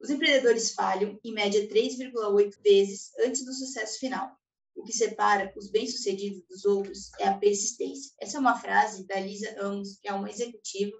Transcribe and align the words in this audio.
Os 0.00 0.08
empreendedores 0.08 0.72
falham, 0.72 1.18
em 1.22 1.32
média, 1.32 1.68
3,8 1.68 2.54
vezes 2.62 3.12
antes 3.20 3.44
do 3.44 3.52
sucesso 3.52 3.98
final. 3.98 4.30
O 4.74 4.82
que 4.82 4.92
separa 4.92 5.52
os 5.56 5.70
bem-sucedidos 5.70 6.42
dos 6.48 6.64
outros 6.64 7.10
é 7.18 7.28
a 7.28 7.36
persistência. 7.36 8.12
Essa 8.18 8.38
é 8.38 8.40
uma 8.40 8.58
frase 8.58 9.06
da 9.06 9.20
Lisa 9.20 9.54
Amos, 9.60 9.98
que 10.00 10.08
é 10.08 10.14
uma 10.14 10.30
executiva, 10.30 10.96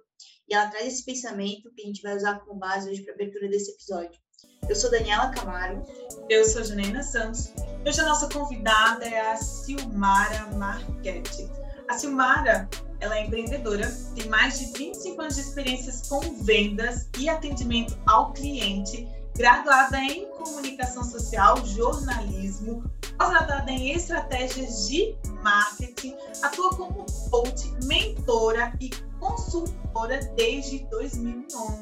e 0.47 0.53
ela 0.53 0.69
traz 0.69 0.85
esse 0.85 1.03
pensamento 1.03 1.71
que 1.73 1.81
a 1.81 1.85
gente 1.85 2.01
vai 2.01 2.15
usar 2.15 2.39
como 2.41 2.59
base 2.59 2.89
hoje 2.89 3.01
para 3.01 3.13
a 3.13 3.15
abertura 3.15 3.49
desse 3.49 3.71
episódio. 3.71 4.19
Eu 4.69 4.75
sou 4.75 4.91
Daniela 4.91 5.31
Camaro. 5.31 5.83
Eu 6.29 6.45
sou 6.45 6.63
Janaína 6.63 7.01
Santos. 7.01 7.51
Hoje 7.85 7.99
a 8.01 8.05
nossa 8.05 8.29
convidada 8.29 9.05
é 9.05 9.19
a 9.19 9.35
Silmara 9.35 10.47
Marchetti. 10.55 11.49
A 11.87 11.97
Silmara, 11.97 12.69
ela 13.01 13.17
é 13.17 13.25
empreendedora, 13.25 13.91
tem 14.15 14.29
mais 14.29 14.59
de 14.59 14.65
25 14.77 15.21
anos 15.21 15.35
de 15.35 15.41
experiências 15.41 16.07
com 16.07 16.21
vendas 16.43 17.09
e 17.17 17.27
atendimento 17.27 17.97
ao 18.05 18.31
cliente, 18.31 19.07
graduada 19.35 19.97
em 19.97 20.27
comunicação 20.31 21.03
social, 21.03 21.65
jornalismo, 21.65 22.83
pós-graduada 23.17 23.71
em 23.71 23.91
estratégias 23.91 24.87
de 24.87 25.15
marketing, 25.41 26.15
atua 26.43 26.69
como 26.75 27.05
coach, 27.29 27.73
mentora 27.85 28.71
e 28.79 28.91
consultora 29.19 30.19
desde 30.35 30.79
2011. 30.89 31.81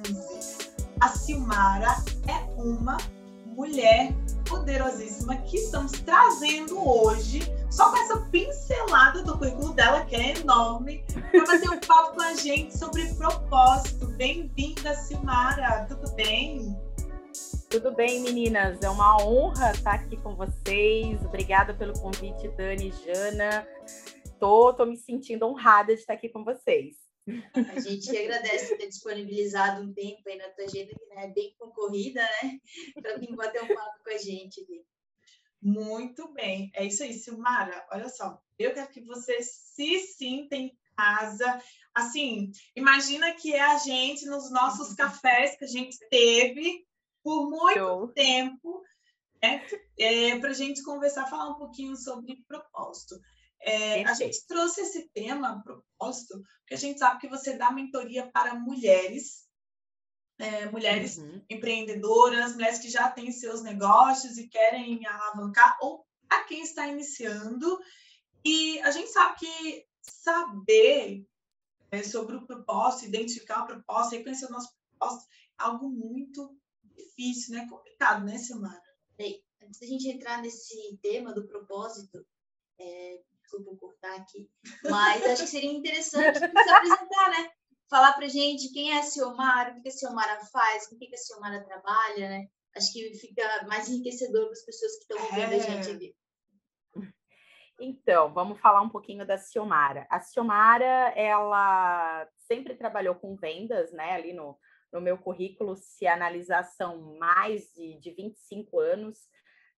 A 1.01 1.09
Silmara 1.09 1.95
é 2.27 2.61
uma 2.61 2.97
mulher 3.45 4.13
poderosíssima 4.49 5.37
que 5.43 5.57
estamos 5.57 5.91
trazendo 5.91 6.77
hoje, 6.85 7.41
só 7.69 7.91
com 7.91 7.97
essa 7.97 8.19
pincelada 8.31 9.21
do 9.21 9.37
currículo 9.37 9.73
dela, 9.73 10.03
que 10.05 10.15
é 10.15 10.39
enorme, 10.39 11.05
para 11.31 11.45
bater 11.45 11.69
um 11.69 11.79
papo 11.79 12.15
com 12.15 12.21
a 12.21 12.33
gente 12.33 12.75
sobre 12.75 13.13
propósito. 13.13 14.07
Bem-vinda, 14.17 14.95
Simara, 14.95 15.85
tudo 15.87 16.11
bem? 16.15 16.75
Tudo 17.69 17.93
bem, 17.93 18.21
meninas? 18.21 18.81
É 18.81 18.89
uma 18.89 19.21
honra 19.21 19.71
estar 19.71 19.93
aqui 19.93 20.17
com 20.17 20.35
vocês. 20.35 21.23
Obrigada 21.23 21.71
pelo 21.71 21.93
convite, 21.93 22.47
Dani 22.57 22.89
e 22.89 23.13
Jana. 23.13 23.67
Tô, 24.39 24.73
tô 24.73 24.85
me 24.85 24.97
sentindo 24.97 25.45
honrada 25.45 25.93
de 25.93 26.01
estar 26.01 26.13
aqui 26.13 26.27
com 26.27 26.43
vocês. 26.43 27.08
A 27.75 27.79
gente 27.79 28.09
agradece 28.15 28.77
ter 28.77 28.87
disponibilizado 28.87 29.81
um 29.81 29.93
tempo 29.93 30.21
aí 30.27 30.37
na 30.37 30.49
tua 30.49 30.65
agenda, 30.65 30.93
que 30.93 31.05
né, 31.07 31.25
é 31.25 31.27
bem 31.27 31.55
concorrida, 31.57 32.21
né? 32.21 32.59
Para 33.01 33.17
vir 33.17 33.35
bater 33.35 33.63
um 33.63 33.67
papo 33.67 34.03
com 34.03 34.09
a 34.09 34.17
gente. 34.17 34.65
Muito 35.61 36.31
bem. 36.33 36.71
É 36.73 36.85
isso 36.85 37.03
aí, 37.03 37.13
Silmara. 37.13 37.85
Olha 37.91 38.09
só, 38.09 38.41
eu 38.57 38.73
quero 38.73 38.89
que 38.89 39.01
você 39.01 39.41
se 39.41 39.99
sinta 39.99 40.55
em 40.55 40.77
casa. 40.95 41.61
Assim, 41.93 42.51
imagina 42.75 43.33
que 43.33 43.53
é 43.53 43.61
a 43.61 43.77
gente 43.77 44.25
nos 44.25 44.51
nossos 44.51 44.93
cafés 44.93 45.57
que 45.57 45.65
a 45.65 45.67
gente 45.67 45.97
teve 46.09 46.85
por 47.23 47.49
muito 47.49 47.79
Show. 47.79 48.07
tempo, 48.09 48.81
né? 49.41 49.65
É, 49.97 50.37
para 50.39 50.51
a 50.51 50.53
gente 50.53 50.83
conversar, 50.83 51.27
falar 51.27 51.49
um 51.49 51.57
pouquinho 51.57 51.95
sobre 51.95 52.43
propósito. 52.47 53.19
É, 53.61 54.03
a 54.05 54.13
gente 54.13 54.45
trouxe 54.47 54.81
esse 54.81 55.09
tema, 55.09 55.61
propósito, 55.63 56.41
porque 56.59 56.73
a 56.73 56.77
gente 56.77 56.99
sabe 56.99 57.19
que 57.19 57.27
você 57.27 57.57
dá 57.57 57.71
mentoria 57.71 58.29
para 58.31 58.55
mulheres, 58.55 59.47
é, 60.37 60.69
mulheres 60.71 61.17
uhum. 61.17 61.43
empreendedoras, 61.49 62.53
mulheres 62.53 62.79
que 62.79 62.89
já 62.89 63.09
têm 63.11 63.31
seus 63.31 63.61
negócios 63.61 64.37
e 64.37 64.47
querem 64.47 65.05
alavancar, 65.05 65.77
ou 65.81 66.05
a 66.29 66.43
quem 66.43 66.61
está 66.61 66.87
iniciando. 66.87 67.79
E 68.45 68.79
a 68.79 68.91
gente 68.91 69.09
sabe 69.09 69.39
que 69.39 69.85
saber 70.01 71.27
é, 71.91 72.03
sobre 72.03 72.37
o 72.37 72.45
propósito, 72.45 73.05
identificar 73.05 73.63
o 73.63 73.67
propósito, 73.67 74.15
reconhecer 74.15 74.45
o 74.45 74.51
nosso 74.51 74.73
propósito, 74.89 75.29
é 75.29 75.63
algo 75.63 75.89
muito 75.89 76.57
difícil, 76.95 77.55
né? 77.55 77.67
Complicado, 77.69 78.25
né, 78.25 78.37
Silmara? 78.37 78.81
Bem, 79.17 79.43
antes 79.61 79.79
da 79.79 79.87
gente 79.87 80.07
entrar 80.07 80.41
nesse 80.41 80.97
tema 81.01 81.33
do 81.33 81.47
propósito, 81.47 82.25
é, 82.79 83.21
desculpa 83.49 83.75
cortar 83.79 84.15
aqui, 84.15 84.49
mas 84.83 85.25
acho 85.25 85.43
que 85.43 85.49
seria 85.49 85.71
interessante 85.71 86.37
se 86.37 86.45
apresentar, 86.45 87.29
né? 87.31 87.51
Falar 87.89 88.13
pra 88.13 88.27
gente 88.27 88.71
quem 88.71 88.91
é 88.91 88.99
a 88.99 89.03
Ciomara, 89.03 89.75
o 89.75 89.81
que 89.81 89.89
a 89.89 89.91
Ciomara 89.91 90.39
faz, 90.45 90.87
com 90.87 90.95
o 90.95 90.99
que 90.99 91.13
a 91.13 91.17
Ciomara 91.17 91.63
trabalha, 91.63 92.29
né? 92.29 92.47
Acho 92.75 92.93
que 92.93 93.13
fica 93.15 93.65
mais 93.67 93.89
enriquecedor 93.89 94.43
para 94.43 94.51
as 94.51 94.65
pessoas 94.65 94.95
que 94.97 95.01
estão 95.01 95.17
ouvindo 95.23 95.53
é. 95.53 95.55
a 95.55 95.59
gente 95.59 95.89
ali. 95.89 96.15
Então, 97.81 98.31
vamos 98.31 98.59
falar 98.59 98.81
um 98.81 98.89
pouquinho 98.89 99.25
da 99.25 99.37
Ciomara. 99.37 100.05
A 100.09 100.19
Ciomara, 100.19 101.13
ela 101.15 102.29
sempre 102.35 102.75
trabalhou 102.75 103.15
com 103.15 103.35
vendas, 103.35 103.91
né? 103.93 104.11
Ali 104.11 104.33
no, 104.33 104.55
no 104.91 105.01
meu 105.01 105.17
currículo, 105.17 105.75
se 105.75 106.05
analisar, 106.05 106.63
são 106.63 107.17
mais 107.17 107.71
de, 107.73 107.97
de 107.99 108.11
25 108.11 108.79
anos. 108.79 109.17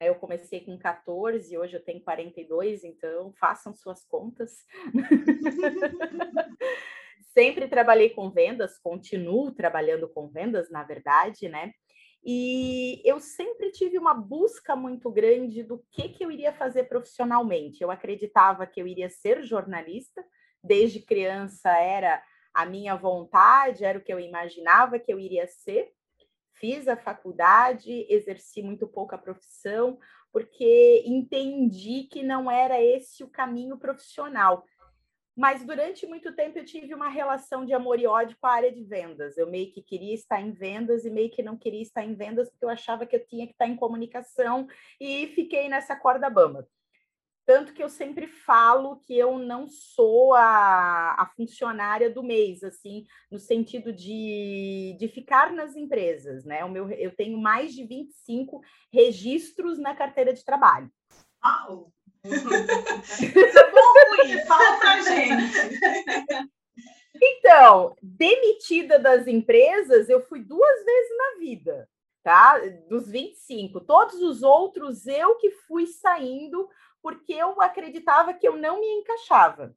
Eu 0.02 0.16
comecei 0.16 0.62
com 0.62 0.78
14, 0.78 1.56
hoje 1.56 1.76
eu 1.76 1.84
tenho 1.84 2.04
42, 2.04 2.84
então 2.84 3.32
façam 3.40 3.74
suas 3.74 4.04
contas. 4.04 4.66
Sempre 7.34 7.68
trabalhei 7.68 8.10
com 8.10 8.32
vendas, 8.32 8.80
continuo 8.80 9.52
trabalhando 9.52 10.10
com 10.10 10.28
vendas, 10.28 10.72
na 10.72 10.84
verdade, 10.84 11.48
né? 11.48 11.72
E 12.24 13.02
eu 13.04 13.20
sempre 13.20 13.72
tive 13.72 13.98
uma 13.98 14.14
busca 14.14 14.76
muito 14.76 15.10
grande 15.10 15.64
do 15.64 15.84
que, 15.92 16.10
que 16.10 16.24
eu 16.24 16.32
iria 16.32 16.54
fazer 16.54 16.84
profissionalmente. 16.84 17.82
Eu 17.82 17.90
acreditava 17.90 18.68
que 18.68 18.82
eu 18.82 18.86
iria 18.86 19.10
ser 19.10 19.44
jornalista, 19.44 20.24
desde 20.64 21.00
criança 21.00 21.70
era 21.70 22.22
a 22.54 22.66
minha 22.66 22.96
vontade, 22.96 23.86
era 23.86 23.98
o 23.98 24.02
que 24.02 24.14
eu 24.14 24.20
imaginava 24.20 25.00
que 25.00 25.12
eu 25.12 25.20
iria 25.20 25.48
ser 25.48 25.92
fiz 26.62 26.88
a 26.88 26.96
faculdade, 26.96 28.06
exerci 28.08 28.62
muito 28.62 28.88
pouco 28.88 29.16
a 29.16 29.18
profissão, 29.18 29.98
porque 30.32 31.04
entendi 31.06 32.04
que 32.04 32.22
não 32.22 32.50
era 32.50 32.80
esse 32.80 33.24
o 33.24 33.30
caminho 33.30 33.78
profissional. 33.78 34.64
Mas 35.36 35.66
durante 35.66 36.06
muito 36.06 36.36
tempo 36.36 36.60
eu 36.60 36.66
tive 36.66 36.94
uma 36.94 37.10
relação 37.10 37.66
de 37.66 37.74
amor 37.74 38.00
e 38.00 38.06
ódio 38.06 38.38
com 38.40 38.46
a 38.46 38.54
área 38.54 38.72
de 38.72 38.84
vendas. 38.84 39.38
Eu 39.38 39.50
meio 39.50 39.72
que 39.72 39.82
queria 39.82 40.14
estar 40.14 40.40
em 40.40 40.52
vendas 40.52 41.04
e 41.04 41.10
meio 41.10 41.32
que 41.32 41.42
não 41.42 41.58
queria 41.58 41.82
estar 41.82 42.04
em 42.04 42.14
vendas 42.14 42.50
porque 42.50 42.66
eu 42.66 42.70
achava 42.70 43.06
que 43.06 43.16
eu 43.16 43.26
tinha 43.26 43.48
que 43.48 43.54
estar 43.54 43.66
em 43.66 43.76
comunicação 43.76 44.68
e 45.00 45.28
fiquei 45.28 45.68
nessa 45.68 45.96
corda 45.96 46.30
bamba. 46.30 46.68
Tanto 47.54 47.74
que 47.74 47.84
eu 47.84 47.90
sempre 47.90 48.28
falo 48.28 48.96
que 49.02 49.14
eu 49.20 49.38
não 49.38 49.68
sou 49.68 50.34
a, 50.34 51.16
a 51.22 51.26
funcionária 51.36 52.10
do 52.10 52.24
mês, 52.24 52.64
assim, 52.64 53.06
no 53.30 53.38
sentido 53.38 53.92
de, 53.92 54.96
de 54.98 55.10
ficar 55.10 55.52
nas 55.52 55.76
empresas, 55.76 56.46
né? 56.46 56.64
O 56.64 56.70
meu, 56.70 56.90
eu 56.92 57.14
tenho 57.14 57.38
mais 57.38 57.74
de 57.74 57.84
25 57.84 58.62
registros 58.90 59.78
na 59.78 59.94
carteira 59.94 60.34
de 60.34 60.46
trabalho. 60.46 60.90
Uau! 61.44 61.92
Isso 62.24 63.60
é 63.60 63.72
bom 63.72 63.94
ruim? 64.08 64.46
Fala 64.46 64.80
pra 64.80 65.02
gente. 65.02 66.50
Então, 67.22 67.98
demitida 68.02 68.98
das 68.98 69.28
empresas, 69.28 70.08
eu 70.08 70.22
fui 70.22 70.42
duas 70.42 70.86
vezes 70.86 71.18
na 71.18 71.40
vida, 71.42 71.90
tá? 72.24 72.62
Dos 72.88 73.10
25. 73.10 73.82
Todos 73.82 74.22
os 74.22 74.42
outros, 74.42 75.06
eu 75.06 75.36
que 75.36 75.52
fui 75.52 75.86
saindo 75.86 76.70
porque 77.02 77.34
eu 77.34 77.62
acreditava 77.62 78.34
que 78.34 78.48
eu 78.48 78.56
não 78.56 78.80
me 78.80 78.88
encaixava. 78.88 79.76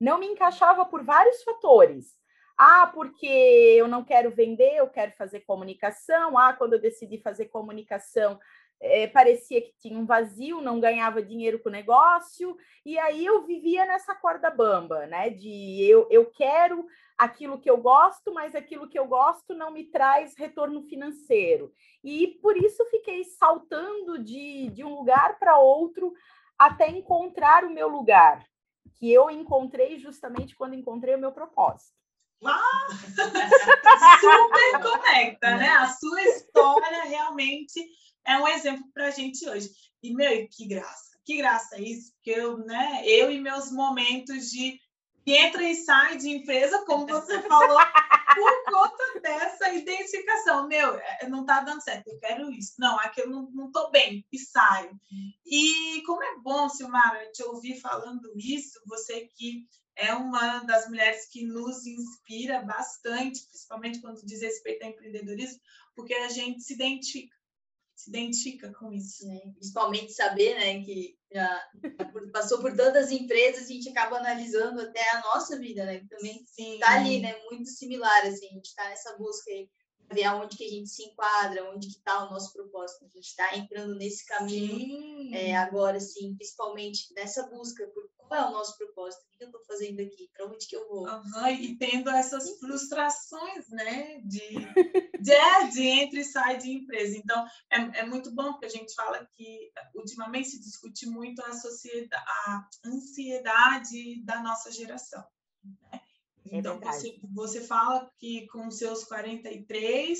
Não 0.00 0.18
me 0.18 0.26
encaixava 0.26 0.84
por 0.84 1.02
vários 1.02 1.42
fatores. 1.42 2.16
Ah, 2.58 2.90
porque 2.94 3.26
eu 3.26 3.86
não 3.86 4.02
quero 4.02 4.30
vender, 4.30 4.76
eu 4.76 4.88
quero 4.88 5.12
fazer 5.12 5.40
comunicação. 5.40 6.38
Ah, 6.38 6.52
quando 6.52 6.74
eu 6.74 6.80
decidi 6.80 7.18
fazer 7.18 7.46
comunicação, 7.46 8.38
é, 8.80 9.06
parecia 9.06 9.60
que 9.60 9.74
tinha 9.78 9.98
um 9.98 10.06
vazio, 10.06 10.60
não 10.60 10.80
ganhava 10.80 11.22
dinheiro 11.22 11.58
com 11.58 11.68
o 11.68 11.72
negócio, 11.72 12.56
e 12.84 12.98
aí 12.98 13.24
eu 13.24 13.42
vivia 13.44 13.86
nessa 13.86 14.14
corda 14.14 14.50
bamba, 14.50 15.06
né? 15.06 15.30
De 15.30 15.82
eu, 15.82 16.06
eu 16.10 16.26
quero 16.26 16.86
aquilo 17.16 17.58
que 17.58 17.70
eu 17.70 17.78
gosto, 17.78 18.32
mas 18.34 18.54
aquilo 18.54 18.88
que 18.88 18.98
eu 18.98 19.06
gosto 19.06 19.54
não 19.54 19.70
me 19.70 19.84
traz 19.84 20.34
retorno 20.36 20.82
financeiro. 20.82 21.72
E 22.04 22.38
por 22.42 22.56
isso 22.56 22.84
fiquei 22.86 23.24
saltando 23.24 24.18
de, 24.18 24.68
de 24.70 24.84
um 24.84 24.94
lugar 24.94 25.38
para 25.38 25.58
outro 25.58 26.12
até 26.58 26.88
encontrar 26.88 27.64
o 27.64 27.70
meu 27.70 27.88
lugar, 27.88 28.44
que 28.94 29.12
eu 29.12 29.30
encontrei 29.30 29.98
justamente 29.98 30.54
quando 30.56 30.74
encontrei 30.74 31.14
o 31.14 31.18
meu 31.18 31.32
propósito. 31.32 31.94
Ah, 32.44 32.86
super 34.20 34.82
conecta, 34.82 35.56
né? 35.56 35.68
A 35.68 35.88
sua 35.88 36.22
história 36.22 37.04
realmente 37.04 37.80
é 38.26 38.38
um 38.38 38.48
exemplo 38.48 38.84
para 38.92 39.06
a 39.06 39.10
gente 39.10 39.48
hoje. 39.48 39.70
E, 40.02 40.14
meu, 40.14 40.46
que 40.48 40.66
graça, 40.66 41.18
que 41.24 41.36
graça 41.36 41.80
isso, 41.80 42.12
porque 42.14 42.30
eu, 42.30 42.58
né, 42.58 43.02
eu 43.04 43.30
e 43.30 43.40
meus 43.40 43.70
momentos 43.72 44.50
de 44.50 44.78
entra 45.34 45.62
e 45.62 45.74
sai 45.74 46.16
de 46.16 46.30
empresa, 46.30 46.84
como 46.84 47.06
você 47.06 47.42
falou, 47.42 47.78
por 48.34 48.64
conta 48.64 49.20
dessa 49.20 49.72
identificação. 49.72 50.68
Meu, 50.68 50.94
é, 50.94 51.28
não 51.28 51.40
está 51.40 51.60
dando 51.60 51.82
certo, 51.82 52.08
eu 52.08 52.18
quero 52.18 52.50
isso. 52.52 52.74
Não, 52.78 52.98
aqui 53.00 53.20
eu 53.20 53.28
não 53.28 53.66
estou 53.66 53.90
bem, 53.90 54.24
e 54.32 54.38
saio. 54.38 54.98
E 55.44 56.02
como 56.04 56.22
é 56.22 56.38
bom, 56.40 56.68
Silmara, 56.68 57.30
te 57.32 57.42
ouvir 57.42 57.80
falando 57.80 58.32
isso, 58.36 58.80
você 58.86 59.28
que 59.34 59.66
é 59.96 60.12
uma 60.12 60.60
das 60.60 60.86
mulheres 60.88 61.26
que 61.30 61.44
nos 61.44 61.86
inspira 61.86 62.60
bastante, 62.60 63.46
principalmente 63.48 64.00
quando 64.00 64.24
diz 64.24 64.42
respeito 64.42 64.84
ao 64.84 64.90
empreendedorismo, 64.90 65.58
porque 65.94 66.14
a 66.14 66.28
gente 66.28 66.62
se 66.62 66.74
identifica, 66.74 67.34
se 67.96 68.10
identifica 68.10 68.72
com 68.74 68.92
isso. 68.92 69.26
Né? 69.26 69.40
Principalmente 69.54 70.12
saber 70.12 70.54
né, 70.54 70.84
que 70.84 71.16
já 71.32 71.68
passou 72.32 72.60
por 72.60 72.76
tantas 72.76 73.10
empresas, 73.10 73.64
a 73.64 73.72
gente 73.72 73.88
acaba 73.88 74.18
analisando 74.18 74.80
até 74.82 75.10
a 75.10 75.22
nossa 75.22 75.58
vida, 75.58 75.84
né? 75.84 76.06
Também 76.08 76.44
está 76.56 76.92
ali, 76.92 77.20
né? 77.20 77.34
Muito 77.50 77.68
similar, 77.68 78.26
assim, 78.26 78.46
a 78.46 78.52
gente 78.52 78.66
está 78.66 78.88
nessa 78.88 79.16
busca 79.16 79.50
aí 79.50 79.68
ver 80.12 80.24
aonde 80.24 80.56
que 80.56 80.64
a 80.64 80.68
gente 80.68 80.88
se 80.88 81.02
enquadra, 81.02 81.68
onde 81.70 81.88
que 81.88 81.98
está 81.98 82.24
o 82.24 82.30
nosso 82.30 82.52
propósito. 82.52 83.04
A 83.04 83.08
gente 83.08 83.26
está 83.26 83.56
entrando 83.56 83.94
nesse 83.96 84.24
caminho 84.26 85.34
é, 85.34 85.56
agora, 85.56 85.96
assim, 85.96 86.34
principalmente 86.36 87.12
nessa 87.14 87.46
busca 87.48 87.86
por 87.88 88.08
qual 88.16 88.40
é 88.40 88.48
o 88.48 88.52
nosso 88.52 88.76
propósito, 88.76 89.22
o 89.22 89.38
que 89.38 89.44
eu 89.44 89.48
estou 89.48 89.64
fazendo 89.64 90.00
aqui, 90.00 90.28
para 90.32 90.46
onde 90.46 90.66
que 90.66 90.76
eu 90.76 90.88
vou. 90.88 91.06
Uhum, 91.08 91.48
e 91.48 91.76
tendo 91.76 92.10
essas 92.10 92.58
frustrações, 92.58 93.68
né, 93.70 94.20
de, 94.24 94.40
de, 95.20 95.32
é, 95.32 95.55
de 95.76 95.82
entre 95.82 96.20
e 96.20 96.24
sai 96.24 96.56
de 96.56 96.70
empresa. 96.70 97.16
Então, 97.16 97.46
é, 97.70 98.00
é 98.00 98.06
muito 98.06 98.30
bom, 98.34 98.52
porque 98.52 98.66
a 98.66 98.70
gente 98.70 98.94
fala 98.94 99.24
que 99.36 99.70
ultimamente 99.94 100.48
se 100.48 100.60
discute 100.60 101.06
muito 101.06 101.42
a, 101.42 101.52
sociedade, 101.52 102.24
a 102.26 102.68
ansiedade 102.84 104.22
da 104.24 104.42
nossa 104.42 104.72
geração. 104.72 105.24
Né? 105.62 106.00
É 106.50 106.58
então, 106.58 106.80
você, 106.80 107.18
você 107.34 107.60
fala 107.60 108.10
que 108.18 108.46
com 108.48 108.70
seus 108.70 109.04
43, 109.04 110.18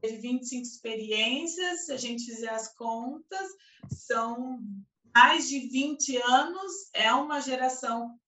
teve 0.00 0.16
25 0.18 0.62
experiências, 0.62 1.86
se 1.86 1.92
a 1.92 1.96
gente 1.96 2.24
fizer 2.24 2.50
as 2.50 2.68
contas, 2.74 3.48
são 3.90 4.60
mais 5.14 5.48
de 5.48 5.58
20 5.60 6.16
anos, 6.18 6.72
é 6.94 7.12
uma 7.12 7.40
geração 7.40 8.18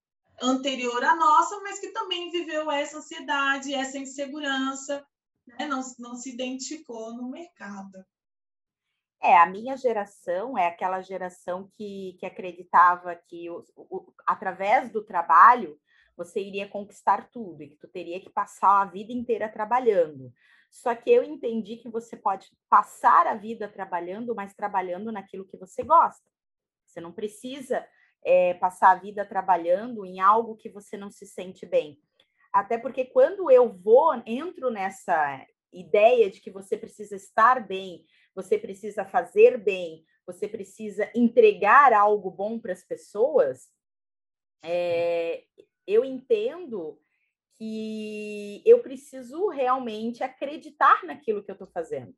anterior 0.43 1.03
à 1.05 1.15
nossa, 1.15 1.61
mas 1.61 1.79
que 1.79 1.91
também 1.91 2.31
viveu 2.31 2.71
essa 2.71 2.99
ansiedade, 2.99 3.73
essa 3.73 3.99
insegurança, 3.99 5.07
né? 5.47 5.67
não, 5.67 5.81
não 5.99 6.15
se 6.17 6.33
identificou 6.33 7.15
no 7.15 7.31
mercado. 7.31 8.05
É, 9.23 9.39
a 9.39 9.47
minha 9.47 9.77
geração 9.77 10.59
é 10.59 10.67
aquela 10.67 11.01
geração 11.01 11.71
que, 11.73 12.17
que 12.21 12.27
acreditava 12.27 13.17
que 13.17 13.49
o, 13.49 13.65
o, 13.75 14.13
através 14.27 14.91
do 14.93 15.03
trabalho 15.03 15.81
você 16.17 16.41
iria 16.41 16.69
conquistar 16.69 17.31
tudo 17.31 17.63
e 17.63 17.71
que 17.71 17.77
tu 17.77 17.89
teria 17.89 18.21
que 18.21 18.31
passar 18.31 18.83
a 18.83 18.85
vida 18.85 19.13
inteira 19.13 19.49
trabalhando. 19.49 20.33
Só 20.71 20.95
que 20.95 21.11
eu 21.11 21.23
entendi 21.23 21.77
que 21.77 21.89
você 21.89 22.17
pode 22.17 22.49
passar 22.69 23.27
a 23.27 23.35
vida 23.35 23.69
trabalhando, 23.69 24.35
mas 24.35 24.55
trabalhando 24.55 25.11
naquilo 25.11 25.47
que 25.47 25.57
você 25.57 25.83
gosta. 25.83 26.29
Você 26.85 27.01
não 27.01 27.13
precisa 27.13 27.87
é, 28.25 28.55
passar 28.55 28.91
a 28.91 28.97
vida 28.97 29.25
trabalhando 29.25 30.05
em 30.05 30.21
algo 30.21 30.57
que 30.57 30.69
você 30.69 30.97
não 30.97 31.11
se 31.11 31.27
sente 31.27 31.65
bem. 31.65 31.99
Até 32.55 32.79
porque 32.79 33.05
quando 33.05 33.51
eu 33.51 33.73
vou, 33.73 34.15
entro 34.25 34.71
nessa 34.71 35.45
ideia 35.73 36.31
de 36.31 36.41
que 36.41 36.53
você 36.53 36.79
precisa 36.79 37.17
estar 37.17 37.67
bem, 37.67 38.07
você 38.33 38.57
precisa 38.57 39.05
fazer 39.05 39.59
bem, 39.59 40.05
você 40.25 40.47
precisa 40.47 41.11
entregar 41.17 41.93
algo 41.93 42.31
bom 42.31 42.61
para 42.61 42.73
as 42.73 42.85
pessoas, 42.85 43.69
é, 44.63 45.45
eu 45.85 46.05
entendo 46.05 47.01
que 47.59 48.63
eu 48.65 48.81
preciso 48.81 49.49
realmente 49.49 50.23
acreditar 50.23 51.05
naquilo 51.05 51.43
que 51.43 51.51
eu 51.51 51.55
estou 51.55 51.69
fazendo. 51.69 52.15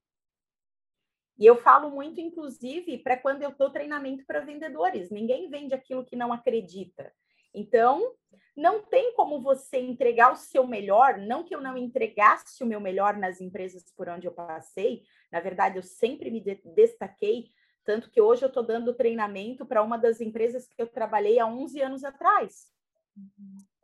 E 1.38 1.46
eu 1.46 1.56
falo 1.56 1.90
muito, 1.90 2.20
inclusive, 2.20 2.98
para 2.98 3.16
quando 3.16 3.42
eu 3.42 3.54
dou 3.54 3.70
treinamento 3.70 4.24
para 4.26 4.40
vendedores. 4.40 5.10
Ninguém 5.10 5.48
vende 5.48 5.74
aquilo 5.74 6.04
que 6.04 6.16
não 6.16 6.30
acredita. 6.30 7.10
Então, 7.56 8.14
não 8.54 8.82
tem 8.82 9.14
como 9.14 9.40
você 9.40 9.78
entregar 9.78 10.32
o 10.32 10.36
seu 10.36 10.66
melhor, 10.66 11.18
não 11.18 11.42
que 11.42 11.54
eu 11.54 11.60
não 11.60 11.76
entregasse 11.76 12.62
o 12.62 12.66
meu 12.66 12.80
melhor 12.80 13.16
nas 13.16 13.40
empresas 13.40 13.84
por 13.96 14.08
onde 14.08 14.26
eu 14.26 14.32
passei. 14.32 15.02
Na 15.32 15.40
verdade, 15.40 15.78
eu 15.78 15.82
sempre 15.82 16.30
me 16.30 16.40
destaquei, 16.74 17.50
tanto 17.82 18.10
que 18.10 18.20
hoje 18.20 18.44
eu 18.44 18.48
estou 18.48 18.62
dando 18.62 18.94
treinamento 18.94 19.64
para 19.64 19.82
uma 19.82 19.96
das 19.96 20.20
empresas 20.20 20.68
que 20.68 20.80
eu 20.80 20.86
trabalhei 20.86 21.38
há 21.38 21.46
11 21.46 21.80
anos 21.80 22.04
atrás 22.04 22.76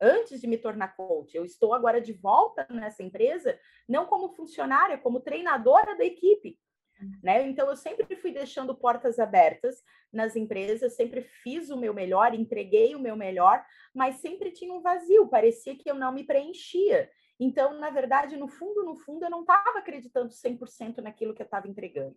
antes 0.01 0.41
de 0.41 0.47
me 0.47 0.59
tornar 0.59 0.97
coach. 0.97 1.35
Eu 1.35 1.45
estou 1.45 1.73
agora 1.73 2.01
de 2.01 2.13
volta 2.13 2.67
nessa 2.69 3.03
empresa, 3.03 3.59
não 3.89 4.07
como 4.07 4.35
funcionária, 4.35 4.99
como 4.99 5.21
treinadora 5.21 5.97
da 5.97 6.05
equipe. 6.05 6.59
Né? 7.23 7.47
Então, 7.49 7.69
eu 7.69 7.77
sempre 7.77 8.17
fui 8.17 8.33
deixando 8.33 8.75
portas 8.75 9.19
abertas 9.19 9.83
nas 10.13 10.37
empresas, 10.37 10.95
sempre 10.95 11.23
fiz 11.23 11.71
o 11.71 11.77
meu 11.77 11.95
melhor, 11.95 12.35
entreguei 12.35 12.95
o 12.95 13.01
meu 13.01 13.17
melhor, 13.17 13.65
mas 13.95 14.17
sempre 14.17 14.51
tinha 14.51 14.73
um 14.73 14.81
vazio, 14.81 15.29
parecia 15.29 15.77
que 15.77 15.91
eu 15.91 15.95
não 15.95 16.13
me 16.13 16.25
preenchia. 16.25 17.11
Então, 17.41 17.79
na 17.79 17.91
verdade, 17.91 18.37
no 18.37 18.47
fundo, 18.47 18.85
no 18.85 18.95
fundo, 18.95 19.25
eu 19.25 19.31
não 19.31 19.41
estava 19.41 19.79
acreditando 19.79 20.33
100% 20.33 20.99
naquilo 20.99 21.35
que 21.35 21.43
eu 21.43 21.47
estava 21.47 21.67
entregando. 21.69 22.17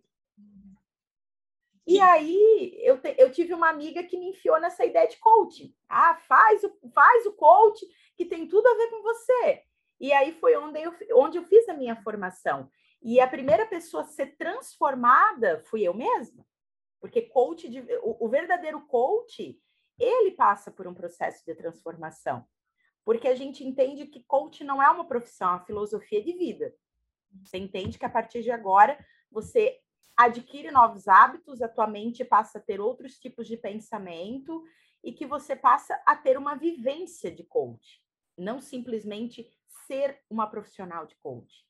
E 1.86 2.00
aí 2.00 2.76
eu, 2.82 3.00
te, 3.00 3.14
eu 3.16 3.30
tive 3.30 3.54
uma 3.54 3.68
amiga 3.68 4.02
que 4.02 4.18
me 4.18 4.30
enfiou 4.30 4.60
nessa 4.60 4.84
ideia 4.84 5.06
de 5.06 5.16
coaching. 5.18 5.72
Ah, 5.88 6.16
faz 6.16 6.64
o, 6.64 6.72
faz 6.92 7.26
o 7.26 7.32
coach 7.32 7.86
que 8.16 8.24
tem 8.24 8.48
tudo 8.48 8.66
a 8.66 8.74
ver 8.74 8.90
com 8.90 9.02
você. 9.02 9.62
E 10.00 10.12
aí 10.12 10.32
foi 10.32 10.56
onde 10.56 10.80
eu, 10.80 10.94
onde 11.14 11.38
eu 11.38 11.44
fiz 11.44 11.68
a 11.68 11.74
minha 11.74 11.96
formação. 11.96 12.70
E 13.02 13.20
a 13.20 13.26
primeira 13.26 13.66
pessoa 13.66 14.02
a 14.02 14.06
ser 14.06 14.36
transformada 14.36 15.62
fui 15.70 15.82
eu 15.82 15.94
mesma. 15.94 16.46
Porque 17.00 17.22
coach 17.22 17.68
de, 17.68 17.80
o, 18.02 18.26
o 18.26 18.28
verdadeiro 18.28 18.80
coach, 18.86 19.58
ele 19.98 20.32
passa 20.32 20.70
por 20.70 20.86
um 20.86 20.94
processo 20.94 21.44
de 21.44 21.54
transformação. 21.54 22.44
Porque 23.04 23.28
a 23.28 23.34
gente 23.34 23.64
entende 23.64 24.06
que 24.06 24.24
coach 24.24 24.64
não 24.64 24.82
é 24.82 24.90
uma 24.90 25.06
profissão, 25.06 25.48
é 25.48 25.52
uma 25.52 25.64
filosofia 25.64 26.22
de 26.22 26.32
vida. 26.32 26.74
Você 27.44 27.58
entende 27.58 27.98
que 27.98 28.04
a 28.04 28.10
partir 28.10 28.42
de 28.42 28.50
agora 28.50 28.98
você 29.30 29.78
adquire 30.16 30.70
novos 30.70 31.06
hábitos, 31.06 31.60
a 31.60 31.68
tua 31.68 31.86
mente 31.86 32.24
passa 32.24 32.58
a 32.58 32.60
ter 32.60 32.80
outros 32.80 33.18
tipos 33.18 33.46
de 33.46 33.56
pensamento 33.56 34.64
e 35.04 35.12
que 35.12 35.26
você 35.26 35.54
passa 35.54 36.00
a 36.06 36.16
ter 36.16 36.38
uma 36.38 36.56
vivência 36.56 37.30
de 37.30 37.44
coach, 37.44 38.02
não 38.36 38.60
simplesmente 38.60 39.48
ser 39.86 40.20
uma 40.28 40.48
profissional 40.48 41.06
de 41.06 41.16
coach. 41.16 41.66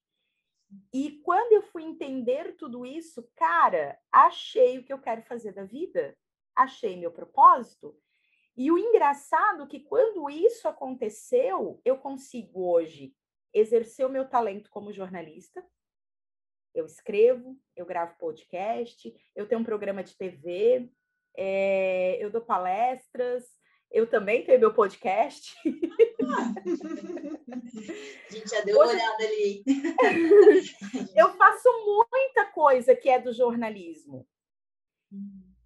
E 0.93 1.21
quando 1.23 1.53
eu 1.53 1.63
fui 1.63 1.85
entender 1.85 2.57
tudo 2.57 2.85
isso, 2.85 3.29
cara, 3.37 3.99
achei 4.11 4.79
o 4.79 4.85
que 4.85 4.93
eu 4.93 4.99
quero 4.99 5.23
fazer 5.23 5.53
da 5.53 5.65
vida, 5.65 6.17
achei 6.55 6.97
meu 6.97 7.13
propósito. 7.13 7.97
E 8.57 8.71
o 8.71 8.79
engraçado 8.79 9.65
é 9.65 9.67
que 9.67 9.81
quando 9.81 10.29
isso 10.31 10.67
aconteceu, 10.67 11.81
eu 11.85 11.99
consigo 11.99 12.69
hoje 12.69 13.15
exercer 13.53 14.07
o 14.07 14.11
meu 14.11 14.29
talento 14.29 14.71
como 14.71 14.93
jornalista, 14.93 15.65
eu 16.75 16.85
escrevo, 16.85 17.59
eu 17.75 17.87
gravo 17.87 18.19
podcast, 18.19 19.15
eu 19.35 19.49
tenho 19.49 19.61
um 19.61 19.65
programa 19.65 20.03
de 20.03 20.17
TV, 20.17 20.91
é, 21.37 22.23
eu 22.23 22.31
dou 22.31 22.43
palestras, 22.43 23.45
eu 23.91 24.07
também 24.07 24.45
tenho 24.45 24.61
meu 24.61 24.75
podcast. 24.75 25.57
A 26.35 26.55
gente 28.31 28.49
já 28.49 28.61
deu 28.63 28.79
Hoje, 28.79 28.93
uma 28.93 29.03
olhada 29.03 29.25
ali. 29.25 29.65
eu 31.17 31.33
faço 31.35 31.69
muita 31.85 32.47
coisa 32.47 32.95
que 32.95 33.09
é 33.09 33.21
do 33.21 33.33
jornalismo. 33.33 34.27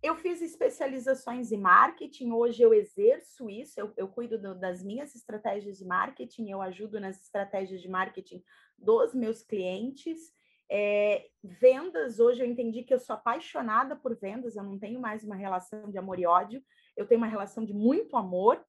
Eu 0.03 0.17
fiz 0.17 0.41
especializações 0.41 1.53
em 1.53 1.59
marketing, 1.59 2.31
hoje 2.31 2.63
eu 2.63 2.73
exerço 2.73 3.51
isso, 3.51 3.79
eu, 3.79 3.93
eu 3.99 4.09
cuido 4.09 4.41
do, 4.41 4.55
das 4.55 4.83
minhas 4.83 5.15
estratégias 5.15 5.77
de 5.77 5.85
marketing, 5.85 6.49
eu 6.49 6.63
ajudo 6.63 6.99
nas 6.99 7.21
estratégias 7.21 7.83
de 7.83 7.89
marketing 7.89 8.43
dos 8.79 9.15
meus 9.15 9.43
clientes. 9.43 10.33
É, 10.73 11.27
vendas, 11.43 12.19
hoje 12.19 12.41
eu 12.41 12.47
entendi 12.47 12.83
que 12.83 12.95
eu 12.95 12.99
sou 12.99 13.15
apaixonada 13.15 13.95
por 13.95 14.17
vendas, 14.17 14.57
eu 14.57 14.63
não 14.63 14.79
tenho 14.79 15.01
mais 15.01 15.23
uma 15.23 15.35
relação 15.35 15.91
de 15.91 15.99
amor 15.99 16.19
e 16.19 16.25
ódio, 16.25 16.63
eu 16.97 17.07
tenho 17.07 17.21
uma 17.21 17.27
relação 17.27 17.65
de 17.65 17.75
muito 17.75 18.17
amor. 18.17 18.65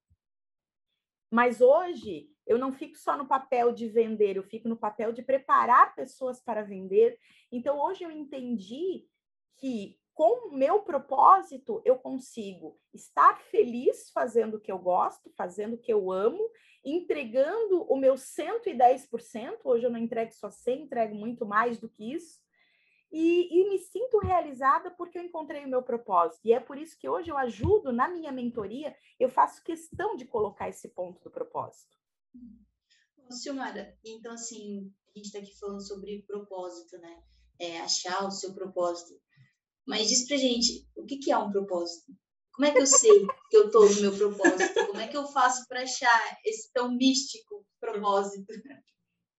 Mas 1.31 1.61
hoje 1.61 2.29
eu 2.45 2.57
não 2.57 2.71
fico 2.71 2.97
só 2.97 3.17
no 3.17 3.25
papel 3.25 3.71
de 3.71 3.87
vender, 3.87 4.35
eu 4.35 4.43
fico 4.43 4.67
no 4.67 4.75
papel 4.75 5.13
de 5.13 5.23
preparar 5.23 5.95
pessoas 5.95 6.41
para 6.41 6.61
vender. 6.61 7.17
Então 7.51 7.79
hoje 7.79 8.03
eu 8.03 8.11
entendi 8.11 9.07
que 9.57 9.97
com 10.13 10.49
o 10.49 10.53
meu 10.53 10.81
propósito 10.81 11.81
eu 11.85 11.95
consigo 11.95 12.77
estar 12.93 13.39
feliz 13.43 14.11
fazendo 14.11 14.57
o 14.57 14.59
que 14.59 14.71
eu 14.71 14.77
gosto, 14.77 15.31
fazendo 15.37 15.75
o 15.75 15.77
que 15.77 15.93
eu 15.93 16.11
amo 16.11 16.51
entregando 16.83 17.83
o 17.83 17.95
meu 17.95 18.15
110%, 18.15 19.59
hoje 19.63 19.85
eu 19.85 19.91
não 19.91 19.99
entrego 19.99 20.33
só 20.33 20.49
100, 20.49 20.83
entrego 20.83 21.15
muito 21.15 21.45
mais 21.45 21.79
do 21.79 21.87
que 21.87 22.13
isso, 22.13 22.40
e, 23.11 23.49
e, 23.51 23.69
me 23.69 23.77
sinto 23.77 24.19
realizada 24.19 24.89
porque 24.91 25.17
eu 25.17 25.23
encontrei 25.23 25.65
o 25.65 25.69
meu 25.69 25.83
propósito. 25.83 26.41
E 26.45 26.53
é 26.53 26.59
por 26.59 26.77
isso 26.77 26.97
que 26.97 27.09
hoje 27.09 27.29
eu 27.29 27.37
ajudo 27.37 27.91
na 27.91 28.07
minha 28.07 28.31
mentoria, 28.31 28.95
eu 29.19 29.29
faço 29.29 29.63
questão 29.63 30.15
de 30.15 30.25
colocar 30.25 30.69
esse 30.69 30.87
ponto 30.89 31.21
do 31.21 31.29
propósito. 31.29 31.97
Silmara, 33.29 33.97
então 34.05 34.33
assim, 34.33 34.93
a 35.13 35.17
gente 35.17 35.25
está 35.27 35.39
aqui 35.39 35.57
falando 35.57 35.85
sobre 35.85 36.23
propósito, 36.27 36.97
né? 36.97 37.23
É, 37.59 37.79
achar 37.81 38.25
o 38.25 38.31
seu 38.31 38.53
propósito. 38.53 39.19
Mas 39.85 40.07
diz 40.07 40.27
pra 40.27 40.37
gente, 40.37 40.87
o 40.95 41.05
que, 41.05 41.17
que 41.17 41.31
é 41.31 41.37
um 41.37 41.51
propósito? 41.51 42.13
Como 42.53 42.67
é 42.67 42.71
que 42.71 42.79
eu 42.79 42.87
sei 42.87 43.25
que 43.49 43.57
eu 43.57 43.67
estou 43.67 43.89
no 43.89 44.01
meu 44.01 44.17
propósito? 44.17 44.87
Como 44.87 44.99
é 44.99 45.07
que 45.07 45.17
eu 45.17 45.25
faço 45.27 45.67
para 45.67 45.81
achar 45.81 46.37
esse 46.45 46.71
tão 46.71 46.91
místico 46.95 47.65
propósito? 47.79 48.53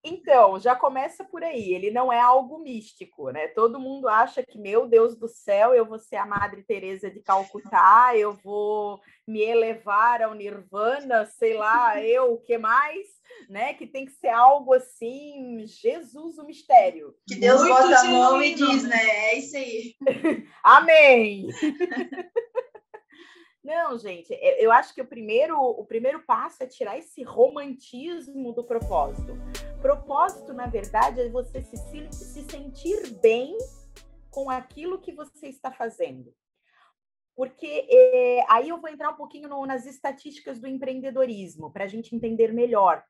Então, 0.04 0.59
já 0.59 0.75
começa 0.75 1.25
por 1.25 1.44
aí. 1.44 1.73
Ele 1.73 1.90
não 1.90 2.12
é 2.12 2.21
algo 2.21 2.59
místico, 2.59 3.30
né? 3.30 3.47
Todo 3.49 3.78
mundo 3.78 4.09
acha 4.09 4.42
que, 4.42 4.59
meu 4.59 4.88
Deus 4.88 5.16
do 5.16 5.28
céu, 5.28 5.73
eu 5.73 5.87
vou 5.87 5.99
ser 5.99 6.16
a 6.16 6.26
Madre 6.26 6.62
Teresa 6.62 7.09
de 7.09 7.21
Calcutá, 7.21 8.16
eu 8.16 8.32
vou 8.42 9.00
me 9.26 9.40
elevar 9.40 10.21
ao 10.23 10.35
Nirvana, 10.35 11.25
sei 11.26 11.54
lá, 11.54 12.02
eu, 12.02 12.32
o 12.32 12.40
que 12.40 12.59
mais, 12.59 13.06
né? 13.49 13.75
Que 13.75 13.87
tem 13.87 14.04
que 14.04 14.12
ser 14.12 14.30
algo 14.30 14.75
assim, 14.75 15.64
Jesus 15.66 16.37
o 16.38 16.44
mistério. 16.44 17.14
Que 17.28 17.37
Deus 17.37 17.61
Muito 17.61 17.75
bota 17.75 18.00
a 18.00 18.04
mão 18.04 18.42
e 18.42 18.54
diz, 18.54 18.82
né? 18.82 19.09
É 19.30 19.38
isso 19.38 19.56
aí. 19.56 19.94
Amém. 20.64 21.47
Não, 23.62 23.97
gente, 23.97 24.37
eu 24.59 24.73
acho 24.73 24.92
que 24.92 25.00
o 25.00 25.07
primeiro, 25.07 25.57
o 25.57 25.85
primeiro 25.85 26.25
passo 26.25 26.64
é 26.64 26.66
tirar 26.66 26.99
esse 26.99 27.23
romantismo 27.23 28.52
do 28.52 28.64
propósito. 28.64 29.35
Propósito, 29.81 30.52
na 30.52 30.66
verdade, 30.66 31.21
é 31.21 31.28
você 31.28 31.62
se, 31.62 31.76
se 32.12 32.42
sentir 32.42 33.14
bem 33.21 33.57
com 34.31 34.50
aquilo 34.50 35.00
que 35.00 35.12
você 35.12 35.47
está 35.47 35.71
fazendo. 35.71 36.35
Porque 37.37 37.87
é, 37.88 38.45
aí 38.49 38.69
eu 38.69 38.81
vou 38.81 38.90
entrar 38.90 39.11
um 39.11 39.16
pouquinho 39.16 39.49
no, 39.49 39.64
nas 39.64 39.87
estatísticas 39.87 40.59
do 40.59 40.66
empreendedorismo, 40.66 41.73
para 41.73 41.85
a 41.85 41.88
gente 41.88 42.14
entender 42.16 42.52
melhor. 42.52 43.04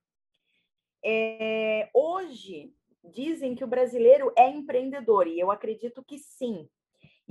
É, 1.03 1.89
hoje, 1.95 2.75
dizem 3.03 3.55
que 3.55 3.65
o 3.65 3.69
brasileiro 3.69 4.33
é 4.37 4.49
empreendedor, 4.49 5.27
e 5.27 5.41
eu 5.41 5.51
acredito 5.51 6.05
que 6.05 6.19
sim. 6.19 6.69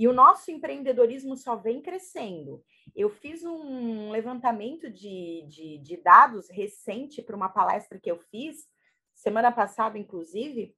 E 0.02 0.08
o 0.08 0.12
nosso 0.12 0.50
empreendedorismo 0.50 1.36
só 1.36 1.54
vem 1.54 1.80
crescendo. 1.80 2.60
Eu 2.92 3.08
fiz 3.08 3.44
um 3.44 4.10
levantamento 4.10 4.90
de, 4.90 5.46
de, 5.46 5.78
de 5.78 5.96
dados 5.96 6.50
recente 6.50 7.22
para 7.22 7.36
uma 7.36 7.48
palestra 7.48 8.00
que 8.00 8.10
eu 8.10 8.18
fiz, 8.18 8.66
semana 9.14 9.52
passada, 9.52 9.96
inclusive. 9.96 10.76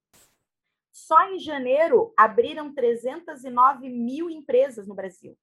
Só 0.91 1.27
em 1.27 1.39
janeiro 1.39 2.13
abriram 2.15 2.71
309 2.71 3.89
mil 3.89 4.29
empresas 4.29 4.87
no 4.87 4.93
Brasil. 4.93 5.35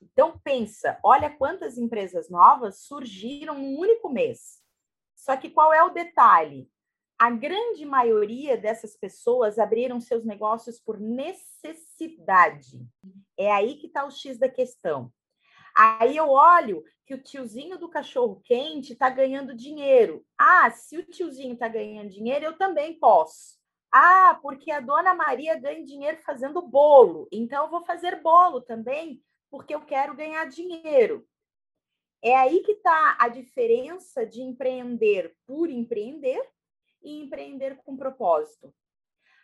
Então, 0.00 0.40
pensa, 0.42 0.98
olha 1.04 1.28
quantas 1.28 1.76
empresas 1.76 2.30
novas 2.30 2.84
surgiram 2.84 3.58
num 3.58 3.78
único 3.78 4.08
mês. 4.08 4.62
Só 5.14 5.36
que 5.36 5.50
qual 5.50 5.74
é 5.74 5.82
o 5.82 5.90
detalhe? 5.90 6.70
A 7.18 7.30
grande 7.30 7.86
maioria 7.86 8.58
dessas 8.58 8.94
pessoas 8.94 9.58
abriram 9.58 10.00
seus 10.00 10.24
negócios 10.24 10.78
por 10.78 11.00
necessidade. 11.00 12.78
É 13.38 13.50
aí 13.50 13.76
que 13.76 13.86
está 13.86 14.04
o 14.04 14.10
X 14.10 14.38
da 14.38 14.48
questão. 14.48 15.10
Aí 15.74 16.16
eu 16.16 16.28
olho 16.28 16.84
que 17.06 17.14
o 17.14 17.22
tiozinho 17.22 17.78
do 17.78 17.88
cachorro 17.88 18.40
quente 18.44 18.92
está 18.92 19.08
ganhando 19.08 19.54
dinheiro. 19.54 20.26
Ah, 20.36 20.70
se 20.70 20.98
o 20.98 21.04
tiozinho 21.04 21.54
está 21.54 21.68
ganhando 21.68 22.10
dinheiro, 22.10 22.44
eu 22.44 22.58
também 22.58 22.98
posso. 22.98 23.56
Ah, 23.90 24.38
porque 24.42 24.70
a 24.70 24.80
dona 24.80 25.14
Maria 25.14 25.58
ganha 25.58 25.84
dinheiro 25.84 26.18
fazendo 26.18 26.60
bolo. 26.60 27.28
Então 27.32 27.64
eu 27.64 27.70
vou 27.70 27.84
fazer 27.84 28.20
bolo 28.20 28.60
também, 28.60 29.22
porque 29.50 29.74
eu 29.74 29.80
quero 29.80 30.14
ganhar 30.14 30.44
dinheiro. 30.46 31.26
É 32.22 32.36
aí 32.36 32.60
que 32.60 32.72
está 32.72 33.16
a 33.18 33.28
diferença 33.28 34.26
de 34.26 34.42
empreender 34.42 35.34
por 35.46 35.70
empreender 35.70 36.42
e 37.02 37.22
empreender 37.22 37.76
com 37.76 37.96
propósito. 37.96 38.74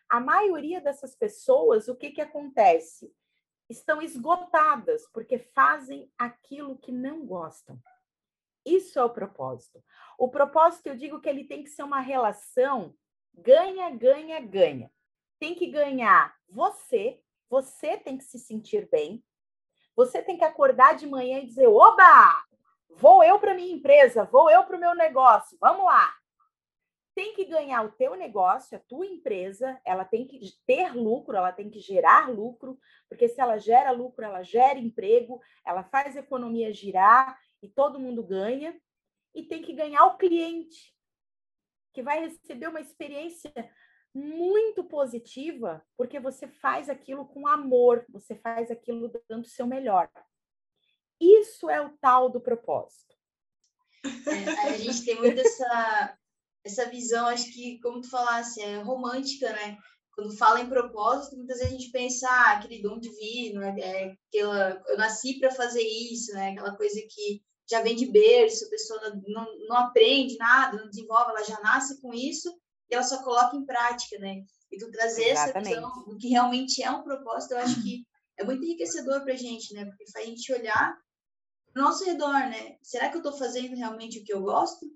A 0.08 0.20
maioria 0.20 0.80
dessas 0.80 1.14
pessoas, 1.14 1.88
o 1.88 1.96
que, 1.96 2.10
que 2.10 2.20
acontece? 2.20 3.14
Estão 3.68 4.02
esgotadas 4.02 5.08
porque 5.12 5.38
fazem 5.38 6.12
aquilo 6.18 6.78
que 6.78 6.92
não 6.92 7.24
gostam. 7.24 7.80
Isso 8.64 8.98
é 8.98 9.04
o 9.04 9.10
propósito. 9.10 9.82
O 10.18 10.28
propósito, 10.28 10.88
eu 10.88 10.96
digo 10.96 11.20
que 11.20 11.28
ele 11.28 11.44
tem 11.44 11.64
que 11.64 11.70
ser 11.70 11.82
uma 11.82 12.00
relação 12.00 12.94
ganha, 13.32 13.90
ganha, 13.90 14.40
ganha. 14.40 14.90
Tem 15.38 15.54
que 15.54 15.66
ganhar 15.68 16.36
você, 16.48 17.20
você 17.48 17.96
tem 17.96 18.18
que 18.18 18.24
se 18.24 18.38
sentir 18.38 18.88
bem, 18.90 19.24
você 19.96 20.22
tem 20.22 20.36
que 20.36 20.44
acordar 20.44 20.94
de 20.94 21.06
manhã 21.06 21.38
e 21.38 21.46
dizer: 21.46 21.66
oba, 21.66 22.44
vou 22.90 23.24
eu 23.24 23.38
para 23.38 23.54
minha 23.54 23.74
empresa, 23.74 24.24
vou 24.24 24.50
eu 24.50 24.64
para 24.64 24.76
o 24.76 24.80
meu 24.80 24.94
negócio, 24.94 25.56
vamos 25.60 25.84
lá 25.84 26.21
tem 27.14 27.34
que 27.34 27.44
ganhar 27.44 27.82
o 27.84 27.92
teu 27.92 28.14
negócio, 28.14 28.76
a 28.76 28.80
tua 28.80 29.06
empresa, 29.06 29.80
ela 29.84 30.04
tem 30.04 30.26
que 30.26 30.38
ter 30.66 30.94
lucro, 30.94 31.36
ela 31.36 31.52
tem 31.52 31.68
que 31.68 31.78
gerar 31.78 32.30
lucro, 32.30 32.78
porque 33.08 33.28
se 33.28 33.40
ela 33.40 33.58
gera 33.58 33.90
lucro, 33.90 34.24
ela 34.24 34.42
gera 34.42 34.78
emprego, 34.78 35.40
ela 35.64 35.84
faz 35.84 36.16
a 36.16 36.20
economia 36.20 36.72
girar 36.72 37.38
e 37.62 37.68
todo 37.68 38.00
mundo 38.00 38.22
ganha. 38.22 38.78
E 39.34 39.42
tem 39.42 39.62
que 39.62 39.72
ganhar 39.72 40.04
o 40.06 40.18
cliente, 40.18 40.94
que 41.92 42.02
vai 42.02 42.20
receber 42.20 42.68
uma 42.68 42.80
experiência 42.80 43.52
muito 44.14 44.84
positiva, 44.84 45.82
porque 45.96 46.20
você 46.20 46.46
faz 46.46 46.90
aquilo 46.90 47.26
com 47.26 47.46
amor, 47.46 48.04
você 48.10 48.34
faz 48.34 48.70
aquilo 48.70 49.10
dando 49.28 49.44
o 49.44 49.48
seu 49.48 49.66
melhor. 49.66 50.10
Isso 51.18 51.70
é 51.70 51.80
o 51.80 51.96
tal 51.98 52.28
do 52.28 52.40
propósito. 52.40 53.16
É, 54.04 54.68
a 54.68 54.76
gente 54.76 55.04
tem 55.04 55.16
muito 55.16 55.40
essa, 55.40 56.18
essa 56.64 56.88
visão, 56.88 57.26
acho 57.26 57.52
que, 57.52 57.78
como 57.80 58.00
tu 58.00 58.08
falasse, 58.08 58.60
é 58.60 58.82
romântica, 58.82 59.50
né? 59.52 59.76
Quando 60.14 60.36
fala 60.36 60.60
em 60.60 60.68
propósito, 60.68 61.36
muitas 61.36 61.58
vezes 61.58 61.72
a 61.72 61.76
gente 61.76 61.90
pensa, 61.90 62.28
ah, 62.28 62.52
aquele 62.52 62.82
dom 62.82 62.98
divino, 63.00 63.62
é, 63.62 63.80
é 63.80 64.14
aquela, 64.28 64.82
eu 64.88 64.98
nasci 64.98 65.38
para 65.38 65.50
fazer 65.50 65.82
isso, 65.82 66.32
né? 66.32 66.50
Aquela 66.50 66.76
coisa 66.76 67.00
que 67.08 67.42
já 67.68 67.80
vem 67.80 67.96
de 67.96 68.06
berço, 68.06 68.66
a 68.66 68.70
pessoa 68.70 69.00
não, 69.26 69.46
não 69.66 69.76
aprende 69.76 70.36
nada, 70.36 70.78
não 70.78 70.90
desenvolve, 70.90 71.30
ela 71.30 71.42
já 71.42 71.58
nasce 71.60 72.00
com 72.00 72.12
isso 72.12 72.52
e 72.90 72.94
ela 72.94 73.02
só 73.02 73.22
coloca 73.22 73.56
em 73.56 73.64
prática, 73.64 74.18
né? 74.18 74.42
E 74.70 74.78
tu 74.78 74.90
trazer 74.90 75.30
Exatamente. 75.30 75.72
essa 75.72 75.80
visão 75.80 76.04
do 76.04 76.18
que 76.18 76.28
realmente 76.28 76.82
é 76.82 76.90
um 76.90 77.02
propósito, 77.02 77.52
eu 77.52 77.58
acho 77.58 77.82
que 77.82 78.04
é 78.38 78.44
muito 78.44 78.64
enriquecedor 78.64 79.22
para 79.22 79.32
a 79.32 79.36
gente, 79.36 79.72
né? 79.74 79.86
Porque 79.86 80.10
faz 80.10 80.26
a 80.26 80.28
gente 80.28 80.52
olhar 80.52 80.94
ao 81.74 81.82
nosso 81.82 82.04
redor, 82.04 82.32
né? 82.32 82.76
Será 82.82 83.08
que 83.08 83.16
eu 83.16 83.20
estou 83.20 83.36
fazendo 83.36 83.74
realmente 83.74 84.18
o 84.18 84.24
que 84.24 84.32
eu 84.32 84.42
gosto? 84.42 84.86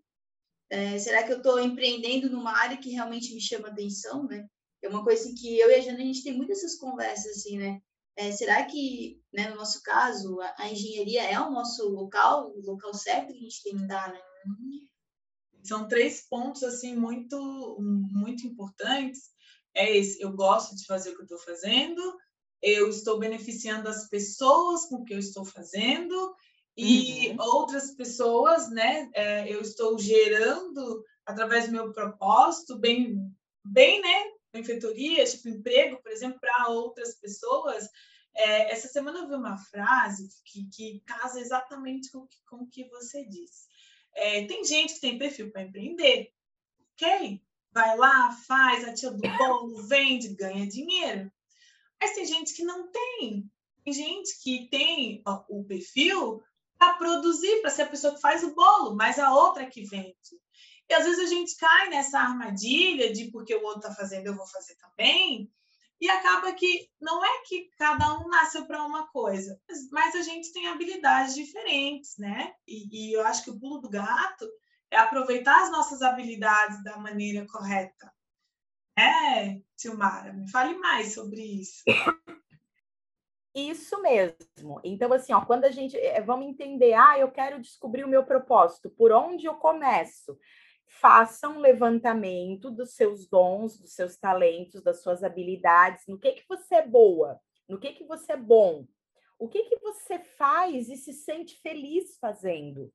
É, 0.68 0.98
será 0.98 1.22
que 1.22 1.32
eu 1.32 1.38
estou 1.38 1.60
empreendendo 1.60 2.28
numa 2.28 2.52
área 2.52 2.76
que 2.76 2.90
realmente 2.90 3.34
me 3.34 3.40
chama 3.40 3.68
atenção, 3.68 4.24
né? 4.24 4.46
É 4.82 4.88
uma 4.88 5.04
coisa 5.04 5.22
assim, 5.22 5.34
que 5.34 5.58
eu 5.58 5.70
e 5.70 5.74
a 5.74 5.80
Jana, 5.80 5.98
a 5.98 6.02
gente 6.02 6.22
tem 6.22 6.36
muitas 6.36 6.58
essas 6.58 6.76
conversas, 6.76 7.38
assim, 7.38 7.58
né? 7.58 7.80
É, 8.16 8.32
será 8.32 8.64
que, 8.64 9.20
né, 9.32 9.50
no 9.50 9.56
nosso 9.56 9.82
caso, 9.82 10.40
a, 10.40 10.54
a, 10.58 10.70
engenharia 10.70 11.22
é 11.22 11.38
o 11.38 11.50
nosso 11.50 11.88
local, 11.88 12.50
o 12.50 12.60
local 12.64 12.94
certo 12.94 13.32
que 13.32 13.38
a 13.38 13.42
gente 13.42 13.62
tem 13.62 13.76
que 13.76 13.86
dar, 13.86 14.12
né? 14.12 14.20
São 15.62 15.86
três 15.86 16.26
pontos, 16.28 16.62
assim, 16.62 16.96
muito, 16.96 17.76
muito 17.80 18.46
importantes. 18.46 19.30
É 19.74 19.94
esse, 19.96 20.20
eu 20.20 20.32
gosto 20.32 20.74
de 20.74 20.86
fazer 20.86 21.10
o 21.10 21.14
que 21.14 21.20
eu 21.20 21.24
estou 21.24 21.38
fazendo, 21.38 22.16
eu 22.62 22.88
estou 22.88 23.18
beneficiando 23.18 23.88
as 23.88 24.08
pessoas 24.08 24.86
com 24.86 24.96
o 24.96 25.04
que 25.04 25.12
eu 25.12 25.18
estou 25.18 25.44
fazendo 25.44 26.34
e 26.76 27.30
uhum. 27.30 27.36
outras 27.38 27.92
pessoas, 27.92 28.70
né? 28.70 29.10
É, 29.14 29.50
eu 29.50 29.60
estou 29.60 29.98
gerando 29.98 31.02
através 31.24 31.66
do 31.66 31.72
meu 31.72 31.92
propósito, 31.92 32.78
bem, 32.78 33.34
bem, 33.64 34.00
né? 34.00 34.32
Benfeitoria, 34.52 35.24
tipo 35.24 35.48
emprego, 35.48 36.00
por 36.02 36.12
exemplo, 36.12 36.38
para 36.38 36.68
outras 36.68 37.14
pessoas. 37.14 37.88
É, 38.34 38.70
essa 38.72 38.88
semana 38.88 39.20
eu 39.20 39.28
vi 39.28 39.34
uma 39.34 39.56
frase 39.56 40.28
que, 40.44 40.68
que 40.68 41.00
casa 41.06 41.40
exatamente 41.40 42.10
com, 42.10 42.28
com 42.48 42.56
o 42.56 42.68
que 42.68 42.84
você 42.90 43.24
disse. 43.24 43.66
É, 44.14 44.46
tem 44.46 44.64
gente 44.64 44.94
que 44.94 45.00
tem 45.00 45.18
perfil 45.18 45.50
para 45.50 45.62
empreender, 45.62 46.32
ok? 46.92 47.42
Vai 47.72 47.96
lá, 47.96 48.32
faz 48.46 48.84
a 48.84 48.92
tia 48.92 49.10
do 49.10 49.22
bolo, 49.36 49.82
vende, 49.82 50.34
ganha 50.34 50.66
dinheiro. 50.66 51.30
Mas 52.00 52.14
tem 52.14 52.26
gente 52.26 52.54
que 52.54 52.64
não 52.64 52.90
tem. 52.90 53.50
Tem 53.84 53.92
gente 53.92 54.42
que 54.42 54.68
tem 54.68 55.22
ó, 55.26 55.44
o 55.48 55.64
perfil 55.64 56.42
para 56.78 56.94
produzir, 56.94 57.60
para 57.60 57.70
ser 57.70 57.82
a 57.82 57.88
pessoa 57.88 58.14
que 58.14 58.20
faz 58.20 58.42
o 58.42 58.54
bolo, 58.54 58.94
mas 58.94 59.18
a 59.18 59.32
outra 59.32 59.66
que 59.66 59.84
vende. 59.84 60.14
E 60.88 60.94
às 60.94 61.04
vezes 61.04 61.18
a 61.18 61.28
gente 61.28 61.56
cai 61.56 61.88
nessa 61.88 62.18
armadilha 62.20 63.12
de 63.12 63.30
porque 63.30 63.54
o 63.54 63.62
outro 63.62 63.80
está 63.80 63.94
fazendo, 63.94 64.26
eu 64.26 64.36
vou 64.36 64.46
fazer 64.46 64.76
também. 64.76 65.50
E 66.00 66.10
acaba 66.10 66.52
que 66.52 66.88
não 67.00 67.24
é 67.24 67.42
que 67.46 67.70
cada 67.78 68.18
um 68.18 68.28
nasceu 68.28 68.66
para 68.66 68.84
uma 68.84 69.08
coisa, 69.08 69.58
mas 69.90 70.14
a 70.14 70.22
gente 70.22 70.52
tem 70.52 70.68
habilidades 70.68 71.34
diferentes, 71.34 72.18
né? 72.18 72.52
E, 72.66 73.10
e 73.10 73.12
eu 73.16 73.24
acho 73.24 73.42
que 73.42 73.50
o 73.50 73.58
pulo 73.58 73.78
do 73.78 73.88
gato 73.88 74.46
é 74.90 74.98
aproveitar 74.98 75.62
as 75.62 75.70
nossas 75.70 76.02
habilidades 76.02 76.82
da 76.84 76.98
maneira 76.98 77.46
correta. 77.46 78.12
É, 78.98 79.60
Silmara, 79.74 80.32
me 80.32 80.50
fale 80.50 80.74
mais 80.78 81.14
sobre 81.14 81.42
isso. 81.42 81.82
Isso 83.56 84.02
mesmo. 84.02 84.80
Então, 84.84 85.10
assim, 85.14 85.32
ó, 85.32 85.42
quando 85.42 85.64
a 85.64 85.70
gente. 85.70 85.96
É, 85.96 86.20
vamos 86.20 86.46
entender, 86.46 86.92
ah, 86.92 87.18
eu 87.18 87.30
quero 87.30 87.58
descobrir 87.58 88.04
o 88.04 88.08
meu 88.08 88.22
propósito, 88.22 88.90
por 88.90 89.10
onde 89.10 89.46
eu 89.46 89.54
começo? 89.54 90.38
Faça 90.86 91.48
um 91.48 91.58
levantamento 91.58 92.70
dos 92.70 92.94
seus 92.94 93.26
dons, 93.26 93.78
dos 93.78 93.94
seus 93.94 94.18
talentos, 94.18 94.82
das 94.82 95.02
suas 95.02 95.24
habilidades, 95.24 96.04
no 96.06 96.18
que 96.18 96.32
que 96.32 96.44
você 96.46 96.76
é 96.76 96.86
boa, 96.86 97.40
no 97.66 97.78
que 97.78 97.94
que 97.94 98.04
você 98.04 98.32
é 98.32 98.36
bom, 98.36 98.86
O 99.38 99.48
que, 99.48 99.64
que 99.64 99.76
você 99.78 100.18
faz 100.18 100.88
e 100.88 100.96
se 100.96 101.12
sente 101.12 101.60
feliz 101.60 102.16
fazendo? 102.18 102.92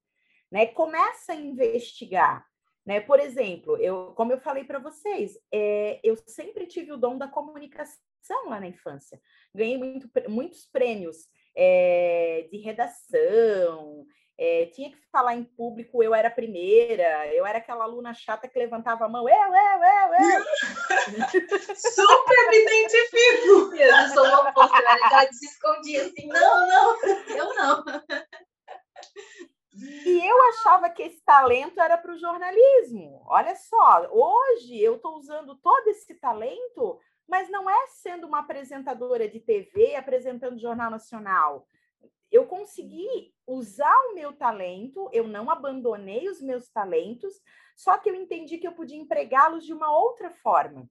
Né? 0.52 0.66
Começa 0.68 1.34
a 1.34 1.36
investigar. 1.36 2.46
Né? 2.86 3.00
Por 3.00 3.20
exemplo, 3.20 3.78
eu, 3.78 4.14
como 4.16 4.32
eu 4.32 4.40
falei 4.40 4.64
para 4.64 4.80
vocês, 4.80 5.38
é, 5.52 6.00
eu 6.04 6.16
sempre 6.26 6.66
tive 6.66 6.92
o 6.92 6.98
dom 6.98 7.18
da 7.18 7.28
comunicação 7.28 8.11
lá 8.48 8.60
na 8.60 8.68
infância. 8.68 9.20
Ganhei 9.54 9.78
muito, 9.78 10.10
muitos 10.30 10.66
prêmios 10.66 11.28
é, 11.56 12.48
de 12.52 12.58
redação, 12.58 14.06
é, 14.38 14.66
tinha 14.74 14.90
que 14.90 14.98
falar 15.12 15.36
em 15.36 15.44
público, 15.44 16.02
eu 16.02 16.16
era 16.16 16.28
a 16.28 16.32
primeira, 16.32 17.28
eu 17.34 17.46
era 17.46 17.60
aquela 17.60 17.84
aluna 17.84 18.12
chata 18.12 18.48
que 18.48 18.58
levantava 18.58 19.06
a 19.06 19.08
mão, 19.08 19.30
eu, 19.30 19.36
eu, 19.36 19.46
eu, 19.46 20.34
eu. 20.34 21.76
Super 21.76 22.50
me 22.50 22.58
identifico! 22.64 23.76
Eu 23.82 24.08
sou 24.10 24.26
uma 24.26 25.28
que 25.28 25.34
se 25.36 25.46
escondia 25.46 26.06
assim, 26.06 26.28
não, 26.28 26.68
não, 26.68 27.00
eu 27.30 27.56
não. 27.56 27.84
E 30.06 30.28
eu 30.28 30.42
achava 30.50 30.90
que 30.90 31.04
esse 31.04 31.24
talento 31.24 31.80
era 31.80 31.98
para 31.98 32.14
o 32.14 32.18
jornalismo. 32.18 33.24
Olha 33.28 33.56
só, 33.56 34.08
hoje 34.12 34.80
eu 34.80 34.96
estou 34.96 35.18
usando 35.18 35.56
todo 35.56 35.88
esse 35.88 36.14
talento, 36.16 37.00
mas 37.32 37.50
não 37.50 37.70
é 37.70 37.88
sendo 37.88 38.28
uma 38.28 38.40
apresentadora 38.40 39.26
de 39.26 39.40
TV, 39.40 39.96
apresentando 39.96 40.60
Jornal 40.60 40.92
Nacional. 40.92 41.66
Eu 42.30 42.46
consegui 42.46 43.34
usar 43.48 43.98
o 44.10 44.14
meu 44.14 44.34
talento, 44.34 45.10
eu 45.14 45.26
não 45.26 45.50
abandonei 45.50 46.28
os 46.28 46.42
meus 46.42 46.68
talentos, 46.68 47.42
só 47.74 47.98
que 47.98 48.10
eu 48.10 48.16
entendi 48.16 48.58
que 48.58 48.68
eu 48.68 48.74
podia 48.74 48.98
empregá-los 48.98 49.66
de 49.66 49.72
uma 49.72 49.98
outra 49.98 50.30
forma. 50.30 50.90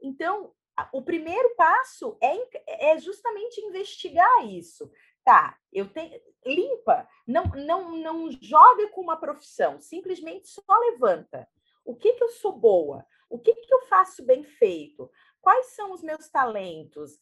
Então, 0.00 0.54
o 0.92 1.02
primeiro 1.02 1.52
passo 1.56 2.16
é, 2.22 2.92
é 2.92 2.98
justamente 2.98 3.60
investigar 3.60 4.46
isso. 4.46 4.88
Tá, 5.24 5.58
eu 5.72 5.92
tenho. 5.92 6.16
Limpa, 6.46 7.08
não, 7.26 7.44
não, 7.56 7.96
não 7.96 8.30
joga 8.40 8.88
com 8.90 9.00
uma 9.00 9.16
profissão, 9.16 9.80
simplesmente 9.80 10.48
só 10.48 10.62
levanta. 10.90 11.48
O 11.84 11.96
que, 11.96 12.12
que 12.12 12.22
eu 12.22 12.28
sou 12.28 12.52
boa? 12.52 13.04
O 13.30 13.38
que, 13.38 13.54
que 13.54 13.72
eu 13.72 13.82
faço 13.82 14.24
bem 14.24 14.42
feito? 14.42 15.08
Quais 15.40 15.66
são 15.74 15.92
os 15.92 16.02
meus 16.02 16.28
talentos? 16.28 17.18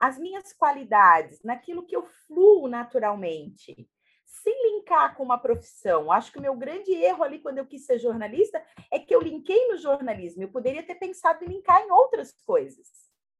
as 0.00 0.18
minhas 0.18 0.52
qualidades, 0.52 1.42
naquilo 1.42 1.86
que 1.86 1.96
eu 1.96 2.02
fluo 2.02 2.68
naturalmente? 2.68 3.88
Sem 4.26 4.72
linkar 4.72 5.16
com 5.16 5.22
uma 5.22 5.38
profissão. 5.38 6.12
Acho 6.12 6.30
que 6.32 6.38
o 6.38 6.42
meu 6.42 6.54
grande 6.54 6.92
erro 6.92 7.22
ali, 7.22 7.38
quando 7.38 7.58
eu 7.58 7.66
quis 7.66 7.86
ser 7.86 7.98
jornalista, 7.98 8.62
é 8.90 8.98
que 8.98 9.14
eu 9.14 9.22
linkei 9.22 9.68
no 9.68 9.78
jornalismo. 9.78 10.42
Eu 10.42 10.50
poderia 10.50 10.82
ter 10.82 10.96
pensado 10.96 11.44
em 11.44 11.48
linkar 11.48 11.80
em 11.80 11.90
outras 11.90 12.32
coisas. 12.44 12.88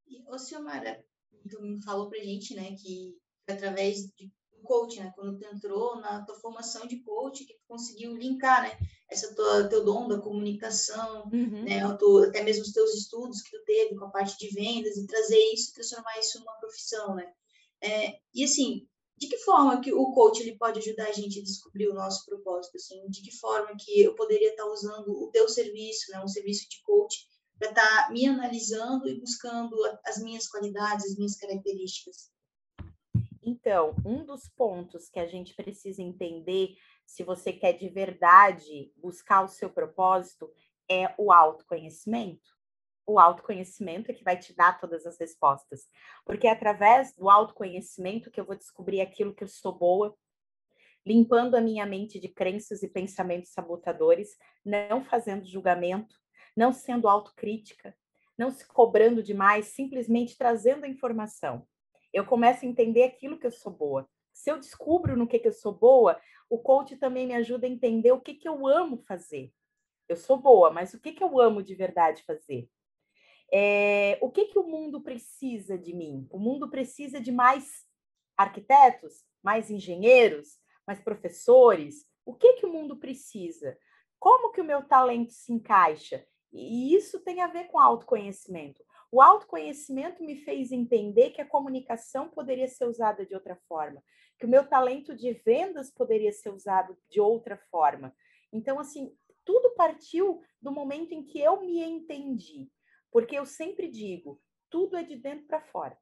E, 0.06 0.24
ô, 0.30 0.38
Silmara, 0.38 1.04
tu 1.50 1.58
falou 1.84 2.08
pra 2.08 2.18
gente, 2.20 2.54
né, 2.54 2.74
que 2.74 3.18
através 3.46 4.06
de 4.16 4.32
coach, 4.64 4.98
né? 4.98 5.12
Quando 5.14 5.38
tu 5.38 5.46
entrou 5.46 5.96
na 6.00 6.24
tua 6.24 6.34
formação 6.40 6.86
de 6.86 7.00
coach, 7.02 7.44
que 7.44 7.54
tu 7.54 7.62
conseguiu 7.68 8.16
linkar, 8.16 8.62
né? 8.62 8.76
Essa 9.08 9.34
tua 9.34 9.68
teu 9.68 9.84
dom 9.84 10.08
da 10.08 10.18
comunicação, 10.18 11.30
uhum. 11.32 11.62
né? 11.64 11.80
até 12.26 12.42
mesmo 12.42 12.62
os 12.62 12.72
teus 12.72 12.94
estudos 12.94 13.42
que 13.42 13.56
tu 13.56 13.64
teve 13.64 13.94
com 13.94 14.06
a 14.06 14.10
parte 14.10 14.36
de 14.38 14.52
vendas 14.52 14.96
e 14.96 15.06
trazer 15.06 15.38
isso, 15.52 15.72
transformar 15.72 16.18
isso 16.18 16.40
numa 16.40 16.58
profissão, 16.58 17.14
né? 17.14 17.30
É, 17.82 18.18
e 18.34 18.42
assim, 18.44 18.88
de 19.16 19.28
que 19.28 19.38
forma 19.38 19.80
que 19.80 19.92
o 19.92 20.12
coach 20.12 20.40
ele 20.40 20.56
pode 20.56 20.80
ajudar 20.80 21.08
a 21.08 21.12
gente 21.12 21.38
a 21.38 21.42
descobrir 21.42 21.88
o 21.88 21.94
nosso 21.94 22.24
propósito, 22.24 22.76
assim? 22.76 23.06
De 23.08 23.22
que 23.22 23.36
forma 23.36 23.76
que 23.78 24.00
eu 24.00 24.14
poderia 24.14 24.50
estar 24.50 24.66
usando 24.66 25.08
o 25.08 25.30
teu 25.30 25.48
serviço, 25.48 26.10
né? 26.10 26.22
Um 26.22 26.28
serviço 26.28 26.68
de 26.68 26.82
coach 26.82 27.26
para 27.58 27.70
estar 27.70 28.12
me 28.12 28.26
analisando 28.26 29.08
e 29.08 29.20
buscando 29.20 29.76
as 30.04 30.18
minhas 30.18 30.48
qualidades, 30.48 31.06
as 31.06 31.16
minhas 31.16 31.36
características. 31.36 32.33
Então, 33.46 33.94
um 34.06 34.24
dos 34.24 34.48
pontos 34.48 35.10
que 35.10 35.20
a 35.20 35.26
gente 35.26 35.54
precisa 35.54 36.02
entender, 36.02 36.76
se 37.04 37.22
você 37.22 37.52
quer 37.52 37.74
de 37.74 37.90
verdade 37.90 38.90
buscar 38.96 39.44
o 39.44 39.48
seu 39.48 39.68
propósito, 39.68 40.50
é 40.90 41.14
o 41.18 41.30
autoconhecimento. 41.30 42.54
O 43.06 43.18
autoconhecimento 43.18 44.10
é 44.10 44.14
que 44.14 44.24
vai 44.24 44.38
te 44.38 44.54
dar 44.54 44.80
todas 44.80 45.04
as 45.04 45.18
respostas. 45.18 45.86
Porque 46.24 46.46
é 46.46 46.52
através 46.52 47.14
do 47.14 47.28
autoconhecimento 47.28 48.30
que 48.30 48.40
eu 48.40 48.46
vou 48.46 48.56
descobrir 48.56 49.02
aquilo 49.02 49.34
que 49.34 49.44
eu 49.44 49.48
sou 49.48 49.76
boa, 49.76 50.16
limpando 51.04 51.54
a 51.54 51.60
minha 51.60 51.84
mente 51.84 52.18
de 52.18 52.28
crenças 52.28 52.82
e 52.82 52.88
pensamentos 52.88 53.52
sabotadores, 53.52 54.38
não 54.64 55.04
fazendo 55.04 55.44
julgamento, 55.44 56.18
não 56.56 56.72
sendo 56.72 57.08
autocrítica, 57.08 57.94
não 58.38 58.50
se 58.50 58.66
cobrando 58.66 59.22
demais, 59.22 59.66
simplesmente 59.66 60.38
trazendo 60.38 60.84
a 60.84 60.88
informação 60.88 61.66
eu 62.14 62.24
começo 62.24 62.64
a 62.64 62.68
entender 62.68 63.02
aquilo 63.02 63.36
que 63.36 63.46
eu 63.46 63.50
sou 63.50 63.72
boa. 63.72 64.08
Se 64.32 64.48
eu 64.48 64.58
descubro 64.58 65.16
no 65.16 65.26
que, 65.26 65.40
que 65.40 65.48
eu 65.48 65.52
sou 65.52 65.72
boa, 65.72 66.18
o 66.48 66.58
coach 66.58 66.96
também 66.96 67.26
me 67.26 67.34
ajuda 67.34 67.66
a 67.66 67.70
entender 67.70 68.12
o 68.12 68.20
que, 68.20 68.34
que 68.34 68.48
eu 68.48 68.68
amo 68.68 68.98
fazer. 68.98 69.52
Eu 70.08 70.14
sou 70.16 70.36
boa, 70.36 70.70
mas 70.70 70.94
o 70.94 71.00
que, 71.00 71.12
que 71.12 71.24
eu 71.24 71.40
amo 71.40 71.60
de 71.60 71.74
verdade 71.74 72.22
fazer? 72.22 72.68
É, 73.52 74.16
o 74.22 74.30
que, 74.30 74.46
que 74.46 74.58
o 74.58 74.62
mundo 74.62 75.00
precisa 75.00 75.76
de 75.76 75.92
mim? 75.92 76.26
O 76.30 76.38
mundo 76.38 76.70
precisa 76.70 77.20
de 77.20 77.32
mais 77.32 77.84
arquitetos, 78.36 79.24
mais 79.42 79.68
engenheiros, 79.68 80.60
mais 80.86 81.00
professores. 81.00 82.06
O 82.24 82.32
que, 82.32 82.54
que 82.54 82.66
o 82.66 82.72
mundo 82.72 82.96
precisa? 82.96 83.76
Como 84.20 84.52
que 84.52 84.60
o 84.60 84.64
meu 84.64 84.84
talento 84.84 85.32
se 85.32 85.52
encaixa? 85.52 86.24
E 86.52 86.94
isso 86.94 87.18
tem 87.24 87.40
a 87.40 87.48
ver 87.48 87.64
com 87.64 87.80
autoconhecimento. 87.80 88.84
O 89.14 89.22
autoconhecimento 89.22 90.24
me 90.24 90.34
fez 90.34 90.72
entender 90.72 91.30
que 91.30 91.40
a 91.40 91.46
comunicação 91.46 92.28
poderia 92.28 92.66
ser 92.66 92.86
usada 92.86 93.24
de 93.24 93.32
outra 93.32 93.54
forma, 93.68 94.02
que 94.36 94.44
o 94.44 94.48
meu 94.48 94.66
talento 94.66 95.14
de 95.14 95.32
vendas 95.32 95.88
poderia 95.88 96.32
ser 96.32 96.50
usado 96.50 96.98
de 97.08 97.20
outra 97.20 97.56
forma. 97.70 98.12
Então, 98.52 98.80
assim, 98.80 99.16
tudo 99.44 99.72
partiu 99.76 100.42
do 100.60 100.72
momento 100.72 101.12
em 101.12 101.24
que 101.24 101.38
eu 101.38 101.60
me 101.60 101.80
entendi. 101.80 102.68
Porque 103.12 103.38
eu 103.38 103.46
sempre 103.46 103.86
digo, 103.86 104.42
tudo 104.68 104.96
é 104.96 105.04
de 105.04 105.14
dentro 105.14 105.46
para 105.46 105.60
fora. 105.60 105.96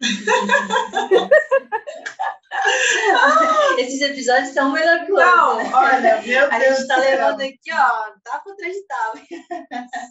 Esses 3.80 4.00
episódios 4.02 4.50
são 4.50 4.70
melhor 4.70 5.04
que 5.04 5.10
o 5.10 5.16
outro. 5.16 5.56
Né? 5.56 5.72
olha, 5.74 6.22
meu 6.22 6.22
Deus. 6.22 6.52
A 6.52 6.60
gente 6.60 6.78
está 6.78 6.96
levando 6.96 7.40
aqui, 7.40 7.72
ó, 7.72 8.12
tá 8.22 8.38
contra 8.38 8.68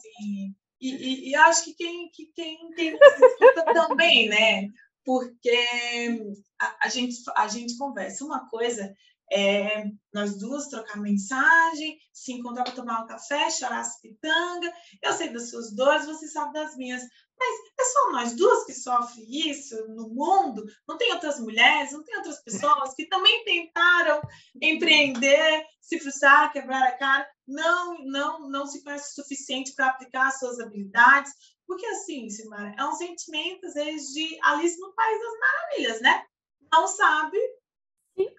Sim. 0.02 0.54
E, 0.84 0.90
e, 0.90 1.30
e 1.30 1.36
acho 1.36 1.64
que 1.64 1.74
quem, 1.76 2.10
que 2.10 2.26
quem, 2.36 2.70
quem 2.72 2.94
escuta 2.94 3.64
também, 3.74 4.28
né? 4.28 4.68
Porque 5.06 6.38
a, 6.60 6.76
a, 6.84 6.90
gente, 6.90 7.16
a 7.38 7.48
gente 7.48 7.78
conversa. 7.78 8.26
Uma 8.26 8.50
coisa 8.50 8.94
é 9.32 9.86
nós 10.14 10.38
duas 10.38 10.68
trocar 10.68 10.98
mensagem, 10.98 11.98
se 12.12 12.34
encontrar 12.34 12.66
para 12.66 12.74
tomar 12.74 13.02
um 13.02 13.08
café, 13.08 13.50
chorar 13.50 13.80
as 13.80 14.02
pitanga. 14.02 14.74
Eu 15.02 15.14
sei 15.14 15.30
das 15.30 15.50
suas 15.50 15.74
dores, 15.74 16.06
você 16.06 16.28
sabe 16.28 16.52
das 16.52 16.76
minhas. 16.76 17.02
Mas 17.44 17.88
é 17.88 17.92
só 17.92 18.12
nós 18.12 18.36
duas 18.36 18.66
que 18.66 18.74
sofrem 18.74 19.50
isso 19.50 19.76
no 19.90 20.10
mundo? 20.10 20.64
Não 20.88 20.98
tem 20.98 21.12
outras 21.12 21.40
mulheres, 21.40 21.92
não 21.92 22.04
tem 22.04 22.16
outras 22.18 22.42
pessoas 22.44 22.94
que 22.94 23.08
também 23.08 23.44
tentaram 23.44 24.22
empreender, 24.62 25.66
se 25.82 26.00
frustrar, 26.00 26.52
quebrar 26.52 26.84
a 26.84 26.98
cara? 26.98 27.28
não, 27.48 28.04
não, 28.06 28.50
não 28.50 28.66
se 28.66 28.84
conhece 28.84 29.12
o 29.12 29.24
suficiente 29.24 29.74
para 29.76 29.88
aplicar 29.88 30.28
as 30.28 30.40
suas 30.40 30.60
habilidades. 30.60 31.32
Porque, 31.68 31.86
assim, 31.88 32.30
Simara, 32.30 32.76
é 32.78 32.86
um 32.86 32.94
sentimento, 32.94 33.66
às 33.66 33.74
vezes, 33.74 34.14
de 34.14 34.38
Alice 34.44 34.80
no 34.80 34.94
País 34.94 35.20
das 35.20 35.40
Maravilhas, 35.40 36.02
né? 36.02 36.26
Não 36.72 36.88
sabe 36.88 37.38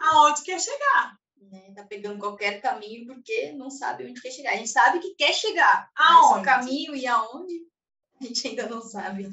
aonde 0.01 0.43
quer 0.43 0.61
chegar. 0.61 1.17
Né? 1.51 1.73
Tá 1.75 1.85
pegando 1.85 2.19
qualquer 2.19 2.61
caminho 2.61 3.07
porque 3.07 3.53
não 3.53 3.71
sabe 3.71 4.07
onde 4.07 4.21
quer 4.21 4.31
chegar. 4.31 4.53
A 4.53 4.57
gente 4.57 4.71
sabe 4.71 5.01
que 5.01 5.15
quer 5.15 5.33
chegar. 5.33 5.91
Aonde? 5.97 6.41
o 6.41 6.43
caminho 6.43 6.97
e 6.97 7.07
aonde, 7.07 7.67
a 8.21 8.25
gente 8.25 8.49
ainda 8.49 8.69
não 8.69 8.81
sabe. 8.81 9.31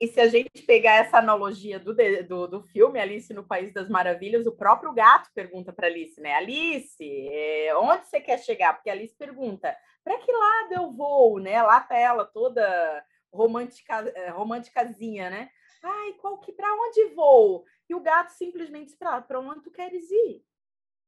E 0.00 0.08
se 0.08 0.20
a 0.20 0.28
gente 0.28 0.62
pegar 0.62 0.96
essa 0.96 1.18
analogia 1.18 1.78
do, 1.78 1.94
do, 2.26 2.46
do 2.48 2.62
filme 2.62 3.00
Alice 3.00 3.32
no 3.32 3.44
País 3.44 3.72
das 3.72 3.88
Maravilhas, 3.88 4.46
o 4.46 4.52
próprio 4.52 4.92
gato 4.92 5.30
pergunta 5.34 5.72
para 5.72 5.86
Alice, 5.86 6.20
né? 6.20 6.34
Alice, 6.34 7.28
é, 7.28 7.74
onde 7.76 8.06
você 8.06 8.20
quer 8.20 8.38
chegar? 8.38 8.74
Porque 8.74 8.90
Alice 8.90 9.14
pergunta, 9.14 9.74
para 10.02 10.18
que 10.18 10.32
lado 10.32 10.72
eu 10.72 10.92
vou, 10.92 11.38
né? 11.38 11.62
Lá 11.62 11.80
tá 11.80 11.96
ela 11.96 12.24
toda 12.24 13.04
romântica, 13.32 14.00
é, 14.14 14.30
românticazinha, 14.30 15.30
né? 15.30 15.50
Ai, 15.82 16.12
qual 16.14 16.38
que 16.38 16.52
para 16.52 16.72
onde 16.74 17.14
vou? 17.14 17.64
E 17.88 17.94
o 17.94 18.00
gato 18.00 18.30
simplesmente 18.30 18.86
diz 18.86 18.96
para 18.96 19.40
onde 19.40 19.62
tu 19.62 19.70
queres 19.70 20.10
ir? 20.10 20.44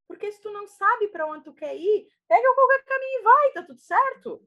Porque 0.07 0.31
se 0.31 0.41
tu 0.41 0.51
não 0.53 0.67
sabe 0.67 1.09
para 1.09 1.27
onde 1.27 1.45
tu 1.45 1.53
quer 1.53 1.77
ir, 1.77 2.09
pega 2.29 2.55
qualquer 2.55 2.85
caminho 2.85 3.19
e 3.19 3.23
vai, 3.23 3.53
tá 3.53 3.63
tudo 3.63 3.81
certo? 3.81 4.47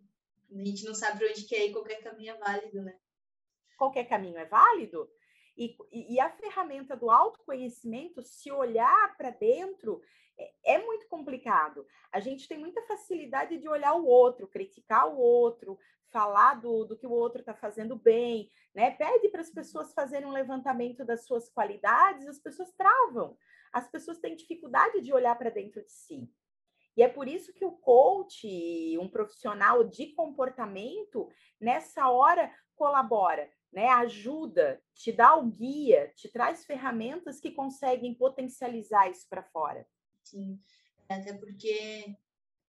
A 0.52 0.64
gente 0.66 0.86
não 0.86 0.94
sabe 0.94 1.20
para 1.20 1.30
onde 1.30 1.44
quer 1.46 1.68
ir, 1.68 1.72
qualquer 1.72 2.02
caminho 2.02 2.34
é 2.34 2.38
válido, 2.38 2.82
né? 2.82 3.00
qualquer 3.80 4.04
caminho 4.04 4.38
é 4.38 4.46
válido. 4.46 5.10
E, 5.58 5.76
e 5.92 6.20
a 6.20 6.30
ferramenta 6.30 6.96
do 6.96 7.10
autoconhecimento, 7.10 8.22
se 8.22 8.52
olhar 8.52 9.16
para 9.18 9.30
dentro, 9.30 10.02
é, 10.38 10.76
é 10.76 10.86
muito 10.86 11.08
complicado. 11.08 11.86
A 12.12 12.20
gente 12.20 12.48
tem 12.48 12.58
muita 12.58 12.82
facilidade 12.84 13.58
de 13.58 13.68
olhar 13.68 13.94
o 13.94 14.06
outro, 14.06 14.48
criticar 14.48 15.08
o 15.08 15.18
outro, 15.18 15.80
falar 16.12 16.56
do, 16.56 16.86
do 16.86 16.98
que 16.98 17.08
o 17.08 17.12
outro 17.12 17.40
está 17.40 17.54
fazendo 17.54 17.96
bem, 17.96 18.50
né? 18.74 18.92
Pede 18.92 19.30
para 19.30 19.42
as 19.42 19.50
pessoas 19.50 19.94
fazerem 19.94 20.28
um 20.28 20.32
levantamento 20.32 21.06
das 21.06 21.26
suas 21.26 21.50
qualidades, 21.50 22.28
as 22.28 22.40
pessoas 22.40 22.72
travam. 22.74 23.38
As 23.72 23.88
pessoas 23.90 24.18
têm 24.18 24.36
dificuldade 24.36 25.02
de 25.02 25.14
olhar 25.14 25.38
para 25.38 25.50
dentro 25.50 25.84
de 25.84 25.92
si. 25.92 26.30
E 27.00 27.02
é 27.02 27.08
por 27.08 27.30
isso 27.30 27.54
que 27.54 27.64
o 27.64 27.72
coach, 27.72 28.46
um 29.00 29.08
profissional 29.08 29.86
de 29.86 30.08
comportamento, 30.08 31.30
nessa 31.58 32.10
hora 32.10 32.54
colabora, 32.76 33.50
né? 33.72 33.88
Ajuda, 33.88 34.84
te 34.94 35.10
dá 35.10 35.34
o 35.38 35.46
guia, 35.46 36.12
te 36.14 36.28
traz 36.28 36.66
ferramentas 36.66 37.40
que 37.40 37.52
conseguem 37.52 38.14
potencializar 38.14 39.10
isso 39.10 39.26
para 39.30 39.42
fora. 39.42 39.88
Sim, 40.26 40.60
até 41.08 41.32
porque 41.32 42.18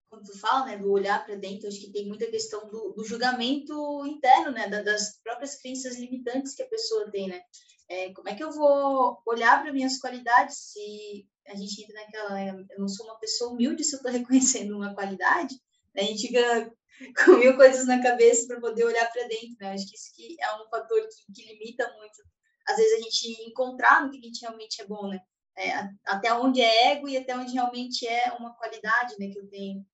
quando 0.09 0.27
tu 0.27 0.39
fala, 0.39 0.67
né, 0.67 0.79
do 0.79 0.93
olhar 0.93 1.27
para 1.27 1.35
dentro, 1.35 1.67
acho 1.67 1.81
que 1.81 1.91
tem 1.91 2.07
muita 2.07 2.31
questão 2.31 2.69
do, 2.69 2.93
do 2.93 3.05
julgamento 3.05 4.07
interno, 4.07 4.53
né, 4.53 4.69
das 4.69 5.21
próprias 5.25 5.61
crenças 5.61 5.99
limitantes 5.99 6.55
que 6.55 6.63
a 6.63 6.69
pessoa 6.69 7.11
tem, 7.11 7.27
né? 7.27 7.43
É, 7.89 8.13
como 8.13 8.29
é 8.29 8.37
que 8.37 8.45
eu 8.45 8.53
vou 8.53 9.21
olhar 9.27 9.61
para 9.61 9.73
minhas 9.73 9.99
qualidades 9.99 10.57
se 10.57 11.29
a 11.47 11.55
gente 11.55 11.83
entra 11.83 11.95
naquela, 11.95 12.35
né, 12.35 12.67
eu 12.71 12.79
não 12.79 12.89
sou 12.89 13.07
uma 13.07 13.19
pessoa 13.19 13.53
humilde 13.53 13.85
se 13.85 13.95
eu 13.95 13.99
estou 13.99 14.13
reconhecendo 14.13 14.77
uma 14.77 14.95
qualidade, 14.95 15.55
né? 15.95 16.03
a 16.03 16.07
gente 16.07 16.29
fica 16.29 16.73
com 17.25 17.33
mil 17.39 17.57
coisas 17.57 17.87
na 17.87 18.03
cabeça 18.03 18.47
para 18.47 18.61
poder 18.61 18.85
olhar 18.85 19.11
para 19.11 19.27
dentro, 19.27 19.57
né? 19.59 19.73
Acho 19.73 19.89
que 19.89 19.97
isso 19.97 20.13
que 20.15 20.37
é 20.41 20.57
um 20.57 20.69
fator 20.69 21.01
que, 21.09 21.33
que 21.33 21.53
limita 21.53 21.91
muito, 21.97 22.23
às 22.69 22.77
vezes 22.77 22.99
a 22.99 23.03
gente 23.03 23.49
encontrar 23.49 24.05
no 24.05 24.11
que 24.11 24.19
a 24.19 24.21
gente 24.21 24.41
realmente 24.41 24.83
é 24.83 24.87
bom, 24.87 25.09
né? 25.09 25.21
É, 25.57 25.73
até 26.07 26.33
onde 26.33 26.61
é 26.61 26.93
ego 26.93 27.09
e 27.09 27.17
até 27.17 27.37
onde 27.37 27.53
realmente 27.53 28.07
é 28.07 28.33
uma 28.33 28.55
qualidade, 28.55 29.17
né, 29.19 29.29
que 29.29 29.39
eu 29.39 29.49
tenho 29.49 29.85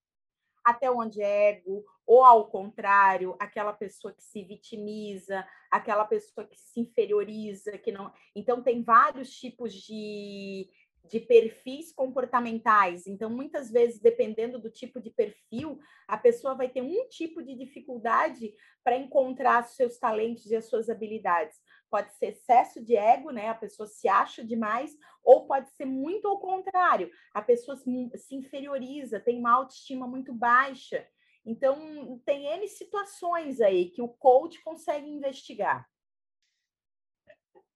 até 0.66 0.90
onde 0.90 1.22
é 1.22 1.50
ego, 1.50 1.84
ou 2.04 2.24
ao 2.24 2.48
contrário, 2.48 3.36
aquela 3.38 3.72
pessoa 3.72 4.12
que 4.12 4.22
se 4.22 4.42
vitimiza, 4.42 5.46
aquela 5.70 6.04
pessoa 6.04 6.44
que 6.44 6.58
se 6.58 6.80
inferioriza, 6.80 7.78
que 7.78 7.92
não. 7.92 8.12
Então 8.34 8.60
tem 8.60 8.82
vários 8.82 9.30
tipos 9.30 9.72
de, 9.72 10.68
de 11.08 11.20
perfis 11.20 11.92
comportamentais. 11.92 13.06
Então, 13.06 13.30
muitas 13.30 13.70
vezes, 13.70 14.00
dependendo 14.00 14.58
do 14.58 14.70
tipo 14.70 15.00
de 15.00 15.10
perfil, 15.10 15.78
a 16.06 16.16
pessoa 16.16 16.54
vai 16.54 16.68
ter 16.68 16.82
um 16.82 17.08
tipo 17.08 17.42
de 17.42 17.54
dificuldade 17.54 18.54
para 18.84 18.96
encontrar 18.96 19.64
seus 19.64 19.98
talentos 19.98 20.50
e 20.50 20.56
as 20.56 20.66
suas 20.66 20.88
habilidades. 20.88 21.58
Pode 21.90 22.12
ser 22.14 22.26
excesso 22.26 22.84
de 22.84 22.96
ego, 22.96 23.30
né? 23.30 23.48
A 23.48 23.54
pessoa 23.54 23.86
se 23.86 24.08
acha 24.08 24.44
demais, 24.44 24.96
ou 25.22 25.46
pode 25.46 25.70
ser 25.70 25.84
muito 25.84 26.28
ao 26.28 26.38
contrário, 26.38 27.10
a 27.32 27.42
pessoa 27.42 27.76
se 27.76 28.34
inferioriza, 28.34 29.20
tem 29.20 29.38
uma 29.38 29.52
autoestima 29.52 30.06
muito 30.06 30.32
baixa. 30.32 31.06
Então, 31.44 32.20
tem 32.24 32.46
N 32.46 32.66
situações 32.66 33.60
aí 33.60 33.90
que 33.90 34.02
o 34.02 34.08
coach 34.08 34.60
consegue 34.62 35.08
investigar. 35.08 35.88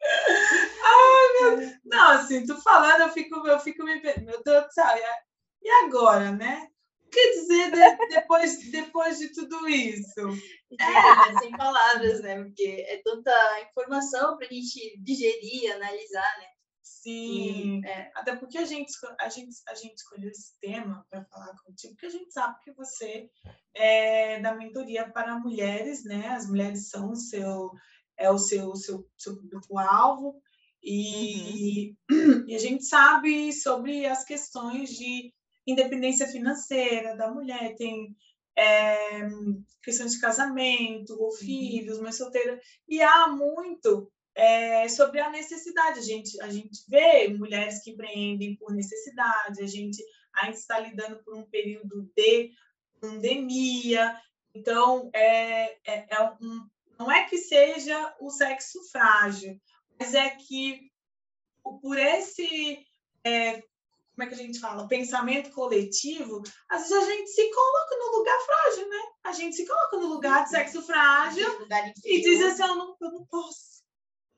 Meu... 1.40 1.70
Não, 1.84 2.10
assim, 2.12 2.44
tu 2.44 2.60
falando, 2.62 3.02
eu 3.02 3.08
fico, 3.10 3.46
eu 3.46 3.60
fico 3.60 3.84
me 3.84 4.00
meu 4.00 4.42
Deus 4.42 4.66
do 4.66 4.72
céu, 4.72 4.96
e 5.62 5.70
agora, 5.84 6.32
né? 6.32 6.68
O 7.06 7.10
que 7.10 7.30
dizer 7.32 7.70
de, 7.72 8.06
depois, 8.08 8.70
depois 8.70 9.18
de 9.18 9.34
tudo 9.34 9.68
isso? 9.68 10.20
É, 10.78 11.38
sem 11.40 11.50
palavras, 11.56 12.20
né? 12.20 12.42
Porque 12.42 12.84
é 12.88 13.02
tanta 13.02 13.60
informação 13.68 14.36
para 14.36 14.46
a 14.46 14.52
gente 14.52 14.96
digerir, 15.02 15.74
analisar, 15.74 16.38
né? 16.38 16.46
Sim, 17.02 17.84
é. 17.86 18.10
até 18.14 18.36
porque 18.36 18.58
a 18.58 18.64
gente, 18.64 18.92
a, 19.18 19.28
gente, 19.28 19.56
a 19.66 19.74
gente 19.74 19.94
escolheu 19.94 20.28
esse 20.28 20.58
tema 20.60 21.04
para 21.08 21.24
falar 21.24 21.54
contigo, 21.64 21.94
porque 21.94 22.06
a 22.06 22.10
gente 22.10 22.30
sabe 22.30 22.58
que 22.62 22.72
você 22.72 23.30
é 23.74 24.38
da 24.40 24.54
mentoria 24.54 25.10
para 25.10 25.38
mulheres, 25.38 26.04
né? 26.04 26.28
As 26.28 26.46
mulheres 26.46 26.90
são 26.90 27.10
o 27.10 27.16
seu, 27.16 27.70
é 28.18 28.30
o 28.30 28.36
seu, 28.36 28.74
seu, 28.76 29.08
seu 29.16 29.34
público-alvo, 29.34 30.42
e, 30.82 31.94
uhum. 32.10 32.44
e 32.46 32.54
a 32.54 32.58
gente 32.58 32.84
sabe 32.84 33.52
sobre 33.52 34.06
as 34.06 34.24
questões 34.24 34.90
de 34.90 35.32
independência 35.66 36.26
financeira 36.26 37.16
da 37.16 37.30
mulher, 37.30 37.74
tem 37.76 38.16
é, 38.56 39.28
questões 39.82 40.12
de 40.12 40.20
casamento, 40.20 41.14
ou 41.14 41.26
uhum. 41.26 41.36
filhos, 41.36 42.00
mãe 42.00 42.12
solteira, 42.12 42.60
e 42.88 43.02
há 43.02 43.28
muito 43.28 44.10
é, 44.34 44.88
sobre 44.88 45.20
a 45.20 45.30
necessidade. 45.30 45.98
A 45.98 46.02
gente, 46.02 46.40
a 46.40 46.48
gente 46.48 46.82
vê 46.88 47.28
mulheres 47.28 47.82
que 47.82 47.90
empreendem 47.90 48.56
por 48.56 48.72
necessidade, 48.72 49.62
a 49.62 49.66
gente 49.66 50.02
ainda 50.34 50.56
está 50.56 50.78
lidando 50.78 51.22
por 51.22 51.34
um 51.36 51.44
período 51.44 52.10
de 52.16 52.52
pandemia, 53.00 54.16
então 54.54 55.10
é, 55.14 55.76
é, 55.84 56.06
é 56.10 56.22
um, 56.40 56.66
não 56.98 57.10
é 57.10 57.24
que 57.24 57.38
seja 57.38 58.14
o 58.20 58.30
sexo 58.30 58.82
frágil, 58.90 59.58
mas 60.00 60.14
é 60.14 60.30
que 60.30 60.90
por 61.62 61.98
esse, 61.98 62.84
é, 63.22 63.60
como 64.14 64.22
é 64.22 64.26
que 64.26 64.34
a 64.34 64.38
gente 64.38 64.58
fala, 64.58 64.88
pensamento 64.88 65.50
coletivo, 65.50 66.42
às 66.68 66.88
vezes 66.88 67.06
a 67.06 67.10
gente 67.10 67.30
se 67.30 67.50
coloca 67.50 67.96
no 67.96 68.18
lugar 68.18 68.40
frágil, 68.40 68.88
né? 68.88 69.02
A 69.24 69.32
gente 69.32 69.56
se 69.56 69.66
coloca 69.66 69.96
no 69.98 70.06
lugar 70.06 70.44
de 70.44 70.50
sexo 70.50 70.82
frágil 70.82 71.46
e 72.04 72.20
diz 72.22 72.42
assim, 72.42 72.62
eu 72.62 72.74
não, 72.76 72.96
eu 73.00 73.12
não 73.12 73.26
posso, 73.26 73.82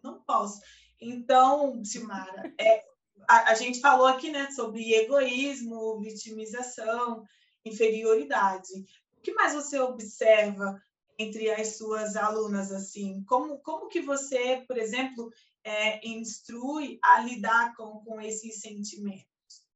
não 0.02 0.22
posso. 0.22 0.60
Então, 1.00 1.82
Silmara, 1.84 2.52
é, 2.60 2.84
a, 3.28 3.52
a 3.52 3.54
gente 3.54 3.80
falou 3.80 4.06
aqui, 4.06 4.30
né, 4.30 4.50
sobre 4.50 4.94
egoísmo, 4.94 6.00
vitimização, 6.00 7.24
inferioridade. 7.64 8.72
O 9.16 9.20
que 9.22 9.32
mais 9.32 9.54
você 9.54 9.78
observa 9.78 10.80
entre 11.18 11.50
as 11.50 11.76
suas 11.76 12.16
alunas 12.16 12.72
assim? 12.72 13.22
Como, 13.24 13.58
como 13.58 13.88
que 13.88 14.00
você, 14.00 14.64
por 14.66 14.76
exemplo, 14.76 15.30
é, 15.64 16.06
instrui 16.06 16.98
a 17.02 17.20
lidar 17.20 17.74
com, 17.76 18.04
com 18.04 18.20
esses 18.20 18.60
sentimentos? 18.60 19.30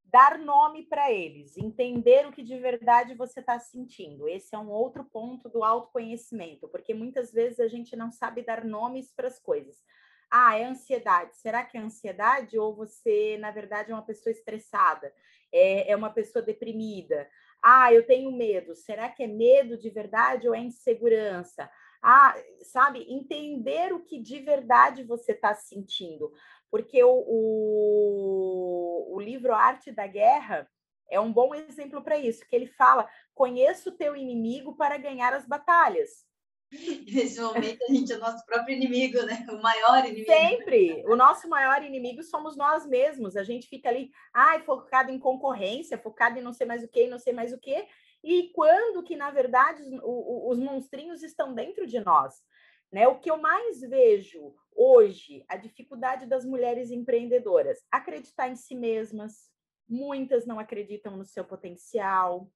Dar 0.05 0.39
nome 0.39 0.83
para 0.83 1.11
eles, 1.11 1.57
entender 1.57 2.25
o 2.25 2.31
que 2.31 2.41
de 2.41 2.57
verdade 2.57 3.13
você 3.13 3.39
está 3.41 3.59
sentindo. 3.59 4.27
Esse 4.27 4.55
é 4.55 4.57
um 4.57 4.69
outro 4.69 5.03
ponto 5.03 5.49
do 5.49 5.63
autoconhecimento, 5.63 6.67
porque 6.69 6.93
muitas 6.93 7.31
vezes 7.31 7.59
a 7.59 7.67
gente 7.67 7.95
não 7.95 8.11
sabe 8.11 8.41
dar 8.41 8.63
nomes 8.63 9.11
para 9.13 9.27
as 9.27 9.37
coisas. 9.37 9.83
Ah, 10.29 10.57
é 10.57 10.65
ansiedade. 10.65 11.37
Será 11.37 11.63
que 11.63 11.77
é 11.77 11.81
ansiedade 11.81 12.57
ou 12.57 12.75
você, 12.75 13.37
na 13.37 13.51
verdade, 13.51 13.91
é 13.91 13.93
uma 13.93 14.05
pessoa 14.05 14.31
estressada? 14.31 15.13
É, 15.51 15.91
é 15.91 15.95
uma 15.95 16.09
pessoa 16.09 16.43
deprimida? 16.43 17.29
Ah, 17.61 17.93
eu 17.93 18.05
tenho 18.05 18.31
medo. 18.31 18.75
Será 18.75 19.09
que 19.09 19.23
é 19.23 19.27
medo 19.27 19.77
de 19.77 19.89
verdade 19.89 20.47
ou 20.47 20.55
é 20.55 20.59
insegurança? 20.59 21.69
Ah, 22.09 22.33
sabe, 22.61 23.05
entender 23.09 23.91
o 23.91 23.99
que 23.99 24.17
de 24.17 24.39
verdade 24.39 25.03
você 25.03 25.33
está 25.33 25.53
sentindo. 25.53 26.31
Porque 26.71 27.03
o, 27.03 27.11
o, 27.27 29.15
o 29.15 29.19
livro 29.19 29.53
Arte 29.53 29.91
da 29.91 30.07
Guerra 30.07 30.71
é 31.11 31.19
um 31.19 31.33
bom 31.33 31.53
exemplo 31.53 32.01
para 32.01 32.17
isso, 32.17 32.47
que 32.47 32.55
ele 32.55 32.67
fala: 32.67 33.09
conheça 33.35 33.89
o 33.89 33.91
teu 33.91 34.15
inimigo 34.15 34.77
para 34.77 34.97
ganhar 34.97 35.33
as 35.33 35.45
batalhas. 35.45 36.25
Nesse 36.71 37.41
momento, 37.41 37.83
a 37.83 37.93
gente 37.93 38.13
é 38.13 38.15
o 38.15 38.19
nosso 38.19 38.45
próprio 38.45 38.77
inimigo, 38.77 39.21
né? 39.23 39.45
O 39.49 39.61
maior 39.61 40.05
inimigo. 40.05 40.31
Sempre. 40.31 41.03
O 41.07 41.15
nosso 41.15 41.49
maior 41.49 41.83
inimigo 41.83 42.23
somos 42.23 42.55
nós 42.55 42.85
mesmos. 42.85 43.35
A 43.35 43.43
gente 43.43 43.67
fica 43.67 43.89
ali, 43.89 44.11
ai, 44.33 44.61
focado 44.61 45.11
em 45.11 45.19
concorrência, 45.19 45.97
focado 45.97 46.39
em 46.39 46.41
não 46.41 46.53
sei 46.53 46.65
mais 46.65 46.83
o 46.85 46.87
que, 46.87 47.05
não 47.07 47.19
sei 47.19 47.33
mais 47.33 47.51
o 47.51 47.59
que. 47.59 47.85
E 48.27 48.49
quando 48.49 49.01
que, 49.03 49.15
na 49.15 49.31
verdade, 49.31 49.81
os, 49.83 50.01
os 50.03 50.59
monstrinhos 50.59 51.23
estão 51.23 51.55
dentro 51.55 51.87
de 51.87 52.01
nós. 52.01 52.43
Né? 52.91 53.07
O 53.07 53.19
que 53.19 53.31
eu 53.31 53.37
mais 53.37 53.79
vejo 53.79 54.53
hoje, 54.75 55.45
a 55.47 55.55
dificuldade 55.55 56.25
das 56.25 56.43
mulheres 56.43 56.91
empreendedoras, 56.91 57.85
acreditar 57.89 58.49
em 58.49 58.55
si 58.57 58.75
mesmas, 58.75 59.49
muitas 59.87 60.45
não 60.45 60.59
acreditam 60.59 61.15
no 61.15 61.23
seu 61.23 61.45
potencial, 61.45 62.51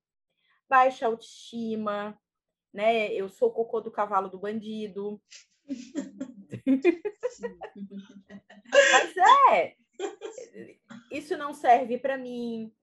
baixa 0.67 1.07
autoestima, 1.07 2.19
né? 2.73 3.07
Eu 3.13 3.29
sou 3.29 3.47
o 3.47 3.53
cocô 3.53 3.79
do 3.79 3.91
cavalo 3.91 4.27
do 4.27 4.39
bandido. 4.39 5.21
Mas 8.91 9.15
é, 9.49 9.77
isso 11.10 11.38
não 11.38 11.53
serve 11.53 11.97
para 11.97 12.17
mim. 12.17 12.73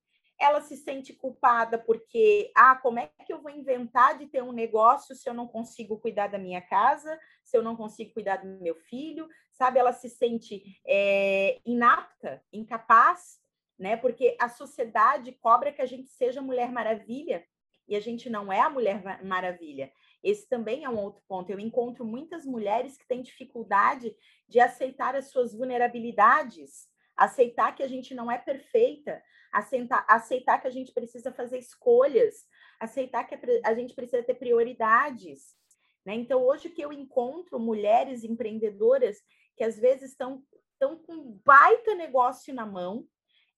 Ela 0.40 0.60
se 0.60 0.76
sente 0.76 1.12
culpada 1.12 1.78
porque, 1.78 2.50
ah, 2.54 2.76
como 2.76 2.98
é 2.98 3.10
que 3.26 3.32
eu 3.32 3.40
vou 3.40 3.50
inventar 3.50 4.16
de 4.16 4.26
ter 4.26 4.42
um 4.42 4.52
negócio 4.52 5.14
se 5.14 5.28
eu 5.28 5.34
não 5.34 5.48
consigo 5.48 5.98
cuidar 5.98 6.28
da 6.28 6.38
minha 6.38 6.60
casa, 6.60 7.18
se 7.42 7.56
eu 7.56 7.62
não 7.62 7.74
consigo 7.74 8.12
cuidar 8.12 8.36
do 8.36 8.46
meu 8.60 8.74
filho, 8.74 9.28
sabe? 9.52 9.78
Ela 9.78 9.92
se 9.92 10.08
sente 10.08 10.62
é, 10.86 11.58
inapta, 11.66 12.42
incapaz, 12.52 13.40
né? 13.78 13.96
Porque 13.96 14.36
a 14.40 14.48
sociedade 14.48 15.32
cobra 15.32 15.72
que 15.72 15.82
a 15.82 15.86
gente 15.86 16.08
seja 16.08 16.40
mulher 16.40 16.70
maravilha 16.70 17.44
e 17.88 17.96
a 17.96 18.00
gente 18.00 18.28
não 18.28 18.52
é 18.52 18.60
a 18.60 18.68
Mulher 18.68 19.24
Maravilha. 19.24 19.90
Esse 20.22 20.46
também 20.46 20.84
é 20.84 20.90
um 20.90 20.98
outro 20.98 21.22
ponto. 21.26 21.50
Eu 21.50 21.58
encontro 21.58 22.04
muitas 22.04 22.44
mulheres 22.44 22.98
que 22.98 23.08
têm 23.08 23.22
dificuldade 23.22 24.14
de 24.46 24.60
aceitar 24.60 25.16
as 25.16 25.30
suas 25.30 25.54
vulnerabilidades, 25.54 26.86
aceitar 27.16 27.74
que 27.74 27.82
a 27.82 27.88
gente 27.88 28.14
não 28.14 28.30
é 28.30 28.36
perfeita, 28.36 29.22
aceitar, 29.52 30.04
aceitar 30.08 30.60
que 30.60 30.68
a 30.68 30.70
gente 30.70 30.92
precisa 30.92 31.32
fazer 31.32 31.58
escolhas, 31.58 32.46
aceitar 32.78 33.24
que 33.24 33.38
a 33.64 33.74
gente 33.74 33.94
precisa 33.94 34.22
ter 34.22 34.34
prioridades. 34.34 35.56
Né? 36.04 36.14
Então, 36.14 36.42
hoje 36.42 36.70
que 36.70 36.82
eu 36.82 36.92
encontro 36.92 37.58
mulheres 37.58 38.24
empreendedoras 38.24 39.18
que 39.56 39.64
às 39.64 39.76
vezes 39.76 40.10
estão, 40.10 40.44
estão 40.72 40.96
com 40.96 41.12
um 41.14 41.40
baita 41.44 41.94
negócio 41.94 42.54
na 42.54 42.64
mão, 42.64 43.06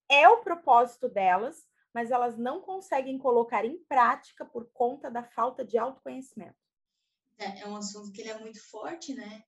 é 0.08 0.28
o 0.28 0.42
propósito 0.42 1.08
delas, 1.08 1.64
mas 1.94 2.10
elas 2.10 2.38
não 2.38 2.60
conseguem 2.60 3.18
colocar 3.18 3.64
em 3.64 3.78
prática 3.84 4.44
por 4.44 4.70
conta 4.72 5.10
da 5.10 5.22
falta 5.22 5.64
de 5.64 5.76
autoconhecimento. 5.76 6.56
É, 7.38 7.60
é 7.60 7.66
um 7.66 7.76
assunto 7.76 8.12
que 8.12 8.20
ele 8.20 8.30
é 8.30 8.38
muito 8.38 8.60
forte, 8.68 9.14
né? 9.14 9.44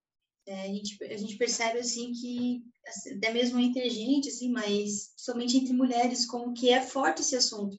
É, 0.46 0.62
a, 0.62 0.66
gente, 0.66 1.04
a 1.04 1.16
gente 1.16 1.36
percebe 1.36 1.78
assim 1.78 2.12
que 2.12 2.62
assim, 2.86 3.16
até 3.16 3.32
mesmo 3.32 3.60
entre 3.60 3.88
gente, 3.88 4.28
assim, 4.28 4.50
mas 4.50 5.12
somente 5.16 5.56
entre 5.56 5.72
mulheres, 5.72 6.26
como 6.26 6.52
que 6.52 6.70
é 6.70 6.82
forte 6.82 7.22
esse 7.22 7.36
assunto, 7.36 7.78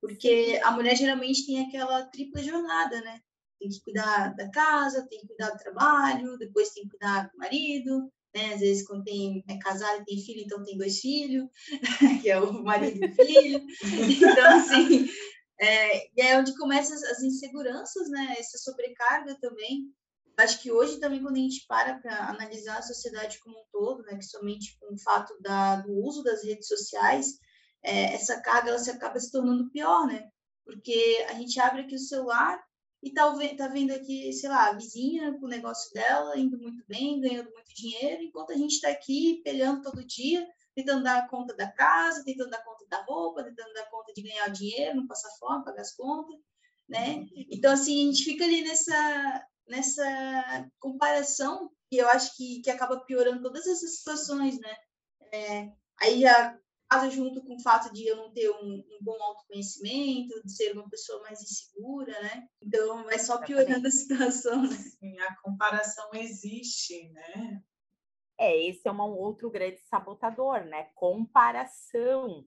porque 0.00 0.58
a 0.64 0.70
mulher 0.70 0.96
geralmente 0.96 1.44
tem 1.44 1.66
aquela 1.66 2.06
tripla 2.06 2.42
jornada, 2.42 3.00
né? 3.02 3.20
Tem 3.60 3.68
que 3.68 3.80
cuidar 3.80 4.34
da 4.34 4.50
casa, 4.50 5.06
tem 5.08 5.20
que 5.20 5.26
cuidar 5.26 5.50
do 5.50 5.58
trabalho, 5.58 6.38
depois 6.38 6.70
tem 6.70 6.84
que 6.84 6.90
cuidar 6.90 7.28
do 7.28 7.36
marido, 7.36 8.10
né? 8.34 8.54
Às 8.54 8.60
vezes, 8.60 8.86
quando 8.86 9.04
tem, 9.04 9.44
é 9.48 9.58
casado 9.58 10.00
e 10.00 10.04
tem 10.04 10.24
filho, 10.24 10.40
então 10.40 10.62
tem 10.62 10.78
dois 10.78 11.00
filhos, 11.00 11.48
que 12.22 12.30
é 12.30 12.40
o 12.40 12.52
marido 12.62 13.04
e 13.04 13.08
o 13.08 13.14
filho. 13.14 13.66
Então, 14.16 14.58
assim, 14.58 15.08
é, 15.60 16.20
é 16.20 16.38
onde 16.38 16.56
começam 16.56 16.94
as 16.94 17.22
inseguranças, 17.22 18.08
né? 18.10 18.36
Essa 18.38 18.58
sobrecarga 18.58 19.36
também. 19.40 19.92
Acho 20.38 20.62
que 20.62 20.70
hoje 20.70 21.00
também, 21.00 21.20
quando 21.20 21.36
a 21.36 21.40
gente 21.40 21.66
para 21.66 21.98
para 21.98 22.28
analisar 22.28 22.78
a 22.78 22.82
sociedade 22.82 23.40
como 23.40 23.58
um 23.58 23.64
todo, 23.72 24.02
né? 24.04 24.12
Principalmente 24.12 24.78
com 24.78 24.94
o 24.94 24.98
fato 24.98 25.36
da, 25.40 25.76
do 25.76 25.92
uso 25.92 26.22
das 26.22 26.44
redes 26.44 26.68
sociais, 26.68 27.38
é, 27.82 28.14
essa 28.14 28.40
carga 28.40 28.70
ela 28.70 28.78
se 28.78 28.90
acaba 28.90 29.18
se 29.18 29.32
tornando 29.32 29.70
pior, 29.70 30.06
né? 30.06 30.28
Porque 30.64 31.26
a 31.28 31.34
gente 31.34 31.58
abre 31.58 31.82
aqui 31.82 31.96
o 31.96 31.98
celular 31.98 32.62
e 33.02 33.12
tá, 33.12 33.32
tá 33.56 33.68
vendo 33.68 33.92
aqui, 33.92 34.32
sei 34.32 34.48
lá, 34.48 34.68
a 34.68 34.72
vizinha 34.74 35.36
com 35.38 35.46
o 35.46 35.48
negócio 35.48 35.92
dela 35.92 36.38
indo 36.38 36.56
muito 36.56 36.84
bem, 36.86 37.20
ganhando 37.20 37.50
muito 37.50 37.74
dinheiro, 37.74 38.22
enquanto 38.22 38.52
a 38.52 38.56
gente 38.56 38.74
está 38.74 38.90
aqui 38.90 39.40
peleando 39.44 39.82
todo 39.82 40.04
dia, 40.04 40.46
tentando 40.74 41.02
dar 41.02 41.28
conta 41.28 41.54
da 41.56 41.70
casa, 41.72 42.24
tentando 42.24 42.50
dar 42.50 42.62
conta 42.62 42.86
da 42.88 43.02
roupa, 43.02 43.42
tentando 43.42 43.72
dar 43.72 43.90
conta 43.90 44.12
de 44.12 44.22
ganhar 44.22 44.48
dinheiro, 44.48 44.96
não 44.96 45.06
passar 45.08 45.30
fome, 45.38 45.64
pagar 45.64 45.80
as 45.80 45.96
contas, 45.96 46.36
né? 46.88 47.26
Então, 47.50 47.72
assim, 47.72 48.04
a 48.04 48.12
gente 48.12 48.24
fica 48.24 48.44
ali 48.44 48.62
nessa, 48.62 49.44
nessa 49.68 50.70
comparação 50.78 51.70
e 51.90 51.98
eu 51.98 52.08
acho 52.08 52.36
que, 52.36 52.60
que 52.62 52.70
acaba 52.70 53.00
piorando 53.00 53.42
todas 53.42 53.66
essas 53.66 53.98
situações, 53.98 54.58
né? 54.60 54.76
É, 55.32 55.72
aí 56.00 56.20
já 56.20 56.58
casa 56.88 57.10
junto 57.10 57.44
com 57.44 57.54
o 57.54 57.62
fato 57.62 57.92
de 57.92 58.06
eu 58.06 58.16
não 58.16 58.32
ter 58.32 58.50
um, 58.50 58.74
um, 58.78 58.98
bom 59.02 59.22
autoconhecimento, 59.22 60.42
de 60.42 60.50
ser 60.50 60.72
uma 60.72 60.88
pessoa 60.88 61.20
mais 61.22 61.42
insegura, 61.42 62.18
né? 62.22 62.48
Então, 62.62 63.04
vai 63.04 63.18
só 63.18 63.38
piorando 63.38 63.86
a 63.86 63.90
situação, 63.90 64.62
né? 64.62 64.76
Sim, 64.76 65.18
a 65.20 65.36
comparação 65.42 66.08
existe, 66.14 67.10
né? 67.10 67.62
É, 68.40 68.68
esse 68.68 68.86
é 68.88 68.92
um 68.92 69.00
outro 69.00 69.50
grande 69.50 69.80
sabotador, 69.90 70.64
né? 70.64 70.84
Comparação. 70.94 72.46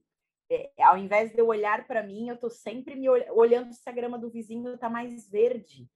É, 0.50 0.72
ao 0.82 0.98
invés 0.98 1.32
de 1.32 1.38
eu 1.38 1.46
olhar 1.46 1.86
para 1.86 2.02
mim, 2.02 2.28
eu 2.28 2.34
estou 2.34 2.50
sempre 2.50 2.96
me 2.96 3.08
olhando 3.08 3.72
se 3.72 3.88
a 3.88 3.92
grama 3.92 4.18
do 4.18 4.30
vizinho 4.30 4.74
está 4.74 4.90
mais 4.90 5.30
verde. 5.30 5.88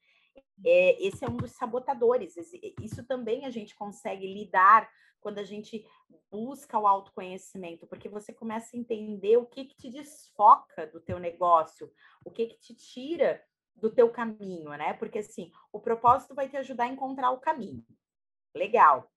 É, 0.64 1.06
esse 1.06 1.24
é 1.24 1.28
um 1.28 1.36
dos 1.36 1.52
sabotadores. 1.52 2.34
Isso 2.80 3.04
também 3.06 3.44
a 3.44 3.50
gente 3.50 3.74
consegue 3.74 4.26
lidar 4.26 4.88
quando 5.20 5.38
a 5.38 5.44
gente 5.44 5.84
busca 6.30 6.78
o 6.78 6.86
autoconhecimento, 6.86 7.86
porque 7.86 8.08
você 8.08 8.32
começa 8.32 8.76
a 8.76 8.78
entender 8.78 9.36
o 9.36 9.46
que, 9.46 9.64
que 9.64 9.76
te 9.76 9.90
desfoca 9.90 10.86
do 10.86 11.00
teu 11.00 11.18
negócio, 11.18 11.90
o 12.24 12.30
que, 12.30 12.46
que 12.46 12.58
te 12.58 12.74
tira 12.74 13.42
do 13.74 13.90
teu 13.90 14.10
caminho, 14.10 14.70
né? 14.70 14.94
Porque 14.94 15.18
assim, 15.18 15.50
o 15.72 15.80
propósito 15.80 16.34
vai 16.34 16.48
te 16.48 16.56
ajudar 16.56 16.84
a 16.84 16.88
encontrar 16.88 17.30
o 17.30 17.40
caminho. 17.40 17.84
Legal. 18.54 19.10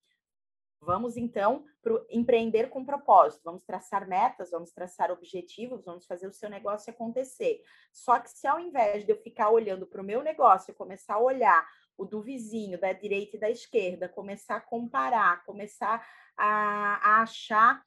Vamos 0.81 1.17
então 1.17 1.65
pro 1.81 2.05
empreender 2.09 2.69
com 2.69 2.85
propósito. 2.85 3.41
Vamos 3.43 3.63
traçar 3.63 4.07
metas, 4.07 4.51
vamos 4.51 4.71
traçar 4.71 5.11
objetivos, 5.11 5.83
vamos 5.85 6.05
fazer 6.05 6.27
o 6.27 6.33
seu 6.33 6.49
negócio 6.49 6.91
acontecer. 6.91 7.61
Só 7.91 8.19
que 8.19 8.29
se 8.29 8.47
ao 8.47 8.59
invés 8.59 9.05
de 9.05 9.11
eu 9.11 9.17
ficar 9.17 9.49
olhando 9.49 9.85
para 9.85 10.01
o 10.01 10.05
meu 10.05 10.23
negócio, 10.23 10.71
eu 10.71 10.75
começar 10.75 11.15
a 11.15 11.21
olhar 11.21 11.67
o 11.97 12.05
do 12.05 12.21
vizinho, 12.21 12.79
da 12.79 12.93
direita 12.93 13.35
e 13.35 13.39
da 13.39 13.49
esquerda, 13.49 14.07
começar 14.07 14.55
a 14.55 14.61
comparar, 14.61 15.43
começar 15.43 16.07
a, 16.37 17.17
a 17.17 17.21
achar 17.23 17.83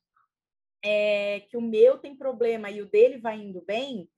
é, 0.84 1.40
que 1.48 1.56
o 1.56 1.62
meu 1.62 1.98
tem 1.98 2.14
problema 2.14 2.70
e 2.70 2.82
o 2.82 2.86
dele 2.86 3.18
vai 3.18 3.38
indo 3.38 3.62
bem, 3.62 4.10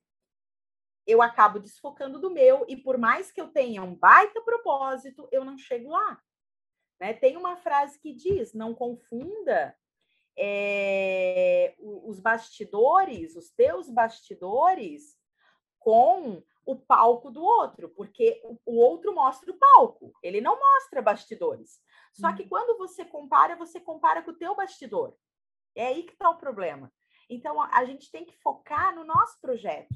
eu 1.07 1.21
acabo 1.21 1.59
desfocando 1.59 2.19
do 2.19 2.31
meu, 2.31 2.65
e 2.67 2.77
por 2.77 2.97
mais 2.97 3.31
que 3.31 3.41
eu 3.41 3.49
tenha 3.49 3.83
um 3.83 3.95
baita 3.95 4.41
propósito, 4.41 5.29
eu 5.31 5.45
não 5.45 5.59
chego 5.59 5.91
lá. 5.91 6.21
Né? 7.01 7.13
Tem 7.13 7.37
uma 7.37 7.57
frase 7.57 7.99
que 7.99 8.13
diz: 8.13 8.53
não 8.55 8.75
confunda 8.75 9.77
é, 10.37 11.75
os 11.79 12.21
bastidores, 12.21 13.37
os 13.37 13.51
teus 13.51 13.89
bastidores, 13.89 15.17
com 15.79 16.43
o 16.67 16.77
palco 16.77 17.31
do 17.31 17.45
outro, 17.45 17.91
porque 17.91 18.41
o 18.65 18.77
outro 18.77 19.15
mostra 19.15 19.51
o 19.51 19.59
palco, 19.59 20.15
ele 20.23 20.41
não 20.41 20.59
mostra 20.59 21.03
bastidores. 21.03 21.79
Só 22.13 22.33
que 22.33 22.43
uhum. 22.45 22.49
quando 22.49 22.79
você 22.79 23.05
compara, 23.05 23.55
você 23.55 23.79
compara 23.79 24.23
com 24.23 24.31
o 24.31 24.37
teu 24.37 24.55
bastidor. 24.55 25.15
É 25.75 25.89
aí 25.89 26.05
que 26.05 26.13
está 26.13 26.31
o 26.31 26.39
problema. 26.39 26.93
Então, 27.29 27.61
a 27.61 27.85
gente 27.85 28.11
tem 28.11 28.25
que 28.25 28.37
focar 28.39 28.95
no 28.95 29.05
nosso 29.05 29.41
projeto. 29.41 29.95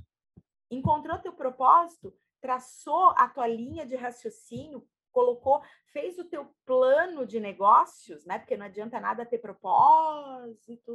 Encontrou 0.70 1.18
teu 1.18 1.32
propósito, 1.32 2.14
traçou 2.40 3.14
a 3.16 3.28
tua 3.28 3.46
linha 3.46 3.87
de 3.87 3.96
raciocínio, 3.96 4.87
colocou, 5.18 5.61
fez 5.92 6.16
o 6.18 6.24
teu 6.24 6.46
plano 6.64 7.26
de 7.26 7.40
negócios, 7.40 8.24
né? 8.24 8.38
Porque 8.38 8.57
não 8.57 8.66
adianta 8.66 9.00
nada 9.00 9.26
ter 9.26 9.38
propósitos 9.38 10.87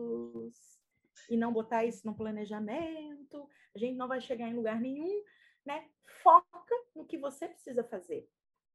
e 1.30 1.36
não 1.36 1.52
botar 1.52 1.84
isso 1.84 2.08
no 2.08 2.16
planejamento. 2.16 3.48
A 3.76 3.80
gente 3.80 3.98
não 3.98 4.08
vai 4.08 4.22
chegar 4.22 4.48
em 4.48 4.56
lugar 4.56 4.80
nenhum 4.80 5.22
né? 5.66 5.86
Foca 6.22 6.76
no 6.96 7.06
que 7.06 7.18
você 7.18 7.48
precisa 7.48 7.84
fazer. 7.84 8.28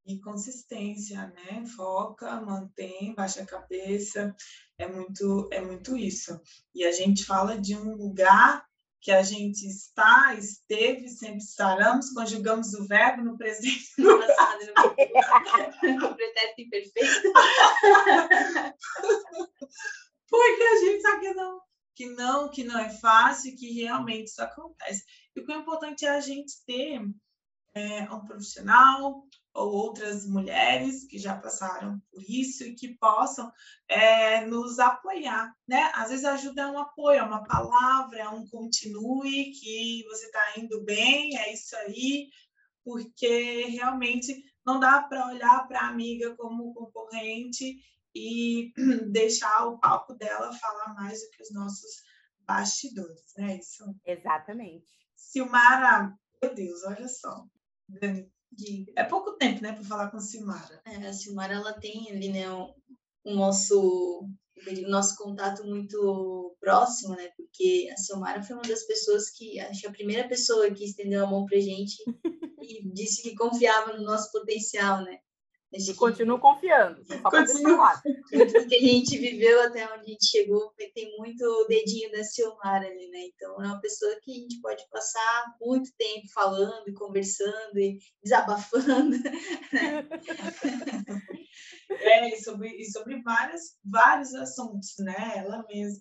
E 0.06 0.18
consistência, 0.20 1.26
né? 1.28 1.64
Foca, 1.66 2.40
mantém, 2.40 3.14
baixa 3.14 3.42
a 3.42 3.46
cabeça. 3.46 4.34
É 4.78 4.88
muito, 4.88 5.48
é 5.52 5.60
muito 5.60 5.96
isso. 5.96 6.40
E 6.74 6.84
a 6.84 6.92
gente 6.92 7.24
fala 7.24 7.58
de 7.58 7.76
um 7.76 7.94
lugar 7.94 8.66
que 9.00 9.12
a 9.12 9.22
gente 9.22 9.66
está, 9.66 10.34
esteve, 10.34 11.08
sempre 11.08 11.38
estaremos, 11.38 12.10
conjugamos 12.10 12.74
o 12.74 12.86
verbo 12.86 13.22
no 13.22 13.38
presente 13.38 13.92
no 13.98 14.18
passado, 14.18 14.60
no 15.82 16.14
pretérito 16.14 16.60
imperfeito. 16.60 17.32
Porque 20.28 20.62
a 20.62 20.76
gente 20.80 21.00
sabe 21.00 21.20
que 21.20 21.34
não, 21.34 21.60
que 21.94 22.06
não, 22.06 22.50
que 22.50 22.64
não 22.64 22.78
é 22.78 22.90
fácil, 22.90 23.56
que 23.56 23.72
realmente 23.72 24.26
isso 24.26 24.42
acontece. 24.42 25.04
E 25.34 25.40
o 25.40 25.46
que 25.46 25.52
é 25.52 25.56
importante 25.56 26.04
é 26.04 26.10
a 26.10 26.20
gente 26.20 26.52
ter 26.66 27.00
é, 27.74 28.02
um 28.12 28.24
profissional 28.26 29.24
ou 29.58 29.72
outras 29.72 30.24
mulheres 30.24 31.04
que 31.04 31.18
já 31.18 31.36
passaram 31.36 32.00
por 32.12 32.22
isso 32.22 32.62
e 32.62 32.76
que 32.76 32.94
possam 32.94 33.52
é, 33.88 34.46
nos 34.46 34.78
apoiar, 34.78 35.52
né? 35.66 35.90
Às 35.94 36.10
vezes 36.10 36.24
ajuda 36.24 36.62
é 36.62 36.66
um 36.66 36.78
apoio, 36.78 37.18
é 37.18 37.22
uma 37.22 37.42
palavra, 37.42 38.20
é 38.20 38.28
um 38.28 38.46
continue, 38.46 39.50
que 39.50 40.04
você 40.08 40.26
está 40.26 40.52
indo 40.56 40.84
bem, 40.84 41.36
é 41.36 41.52
isso 41.52 41.74
aí, 41.76 42.28
porque 42.84 43.64
realmente 43.66 44.44
não 44.64 44.78
dá 44.78 45.02
para 45.02 45.26
olhar 45.26 45.66
para 45.66 45.80
a 45.80 45.88
amiga 45.88 46.36
como 46.36 46.72
concorrente 46.72 47.78
e 48.14 48.72
deixar 49.10 49.66
o 49.66 49.78
palco 49.78 50.14
dela 50.14 50.52
falar 50.52 50.94
mais 50.94 51.20
do 51.20 51.30
que 51.30 51.42
os 51.42 51.52
nossos 51.52 52.02
bastidores, 52.40 53.34
né? 53.36 53.58
Isso. 53.58 53.84
Exatamente. 54.06 54.86
Silmara, 55.16 56.16
meu 56.40 56.54
Deus, 56.54 56.84
olha 56.84 57.08
só. 57.08 57.44
É 58.96 59.04
pouco 59.04 59.32
tempo, 59.36 59.62
né, 59.62 59.72
para 59.72 59.84
falar 59.84 60.10
com 60.10 60.16
a 60.16 60.20
Silmara. 60.20 60.80
É, 60.84 60.96
a 61.06 61.12
Silmara, 61.12 61.54
ela 61.54 61.72
tem 61.72 62.10
ali, 62.10 62.30
né, 62.30 62.50
o, 62.50 62.74
o 63.24 63.34
nosso 63.34 64.28
o 64.66 64.90
nosso 64.90 65.16
contato 65.16 65.64
muito 65.64 66.56
próximo, 66.60 67.14
né? 67.14 67.30
Porque 67.36 67.88
a 67.92 67.96
Silmara 67.96 68.42
foi 68.42 68.56
uma 68.56 68.62
das 68.62 68.82
pessoas 68.84 69.30
que, 69.30 69.60
acho 69.60 69.82
que 69.82 69.86
a 69.86 69.92
primeira 69.92 70.28
pessoa 70.28 70.68
que 70.72 70.84
estendeu 70.84 71.24
a 71.24 71.30
mão 71.30 71.46
pra 71.46 71.60
gente 71.60 71.96
e 72.60 72.90
disse 72.92 73.22
que 73.22 73.36
confiava 73.36 73.96
no 73.96 74.02
nosso 74.02 74.32
potencial, 74.32 75.04
né? 75.04 75.20
E 75.70 75.94
continuo 75.94 76.38
confiando. 76.38 77.04
Só 77.04 77.30
Continuo. 77.30 77.86
Tudo 78.30 78.66
que 78.66 78.76
a 78.76 78.80
gente 78.80 79.18
viveu 79.18 79.62
até 79.62 79.84
onde 79.92 80.02
a 80.02 80.06
gente 80.06 80.26
chegou, 80.26 80.72
tem 80.94 81.14
muito 81.18 81.66
dedinho 81.68 82.10
da 82.10 82.24
Silmar 82.24 82.82
ali, 82.82 83.08
né? 83.10 83.26
Então, 83.34 83.62
é 83.62 83.66
uma 83.66 83.80
pessoa 83.80 84.18
que 84.22 84.32
a 84.32 84.34
gente 84.34 84.60
pode 84.62 84.82
passar 84.90 85.56
muito 85.60 85.90
tempo 85.98 86.26
falando, 86.32 86.88
e 86.88 86.94
conversando 86.94 87.78
e 87.78 87.98
desabafando. 88.22 89.16
Né? 89.72 90.08
É, 91.90 92.28
e 92.28 92.42
sobre, 92.42 92.68
e 92.68 92.84
sobre 92.92 93.20
várias, 93.22 93.76
vários 93.84 94.34
assuntos, 94.34 94.94
né? 94.98 95.32
Ela 95.36 95.64
mesma 95.68 96.00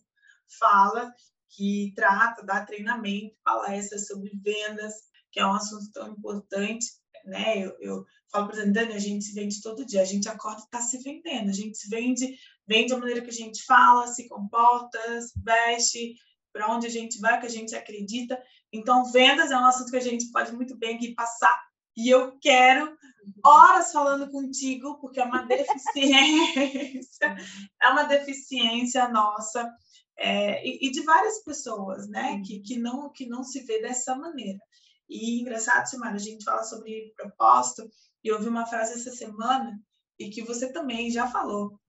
fala 0.59 1.11
que 1.49 1.93
trata, 1.95 2.43
dá 2.43 2.65
treinamento, 2.65 3.35
palestras 3.43 4.05
sobre 4.05 4.29
vendas, 4.43 4.93
que 5.31 5.39
é 5.39 5.45
um 5.45 5.53
assunto 5.53 5.91
tão 5.91 6.11
importante, 6.11 6.85
né? 7.25 7.59
Eu, 7.59 7.75
eu 7.79 8.05
falo 8.31 8.47
para 8.47 8.65
Dani, 8.65 8.93
a 8.93 8.99
gente 8.99 9.25
se 9.25 9.33
vende 9.33 9.61
todo 9.61 9.85
dia, 9.85 10.01
a 10.01 10.05
gente 10.05 10.27
acorda 10.27 10.61
e 10.61 10.63
está 10.63 10.81
se 10.81 10.97
vendendo, 10.99 11.49
a 11.49 11.53
gente 11.53 11.77
se 11.77 11.89
vende, 11.89 12.37
vende 12.67 12.93
a 12.93 12.97
maneira 12.97 13.21
que 13.21 13.29
a 13.29 13.33
gente 13.33 13.63
fala, 13.63 14.07
se 14.07 14.27
comporta, 14.27 14.99
se 15.21 15.33
veste, 15.41 16.15
para 16.51 16.73
onde 16.73 16.87
a 16.87 16.89
gente 16.89 17.19
vai, 17.19 17.39
que 17.39 17.45
a 17.45 17.49
gente 17.49 17.75
acredita. 17.75 18.41
Então, 18.71 19.11
vendas 19.11 19.51
é 19.51 19.57
um 19.57 19.65
assunto 19.65 19.91
que 19.91 19.97
a 19.97 20.01
gente 20.01 20.31
pode 20.31 20.51
muito 20.53 20.77
bem 20.77 20.95
aqui 20.95 21.13
passar 21.13 21.67
e 21.95 22.09
eu 22.09 22.37
quero 22.39 22.95
horas 23.43 23.91
falando 23.91 24.29
contigo, 24.29 24.99
porque 24.99 25.19
é 25.19 25.23
uma 25.23 25.43
deficiência, 25.47 27.35
é 27.81 27.89
uma 27.89 28.03
deficiência 28.03 29.07
nossa 29.09 29.67
é, 30.17 30.65
e, 30.67 30.87
e, 30.87 30.91
de 30.91 31.01
várias 31.01 31.43
pessoas, 31.43 32.07
né, 32.07 32.41
que, 32.45 32.59
que, 32.59 32.77
não, 32.77 33.11
que 33.11 33.27
não 33.27 33.43
se 33.43 33.61
vê 33.61 33.81
dessa 33.81 34.15
maneira. 34.15 34.59
E 35.09 35.41
engraçado, 35.41 35.87
Simara, 35.87 36.15
a 36.15 36.19
gente 36.19 36.43
fala 36.43 36.63
sobre 36.63 37.13
propósito, 37.15 37.89
e 38.23 38.27
eu 38.27 38.35
ouvi 38.35 38.47
uma 38.47 38.65
frase 38.65 38.93
essa 38.93 39.11
semana, 39.11 39.79
e 40.19 40.29
que 40.29 40.43
você 40.43 40.71
também 40.71 41.09
já 41.09 41.27
falou, 41.27 41.79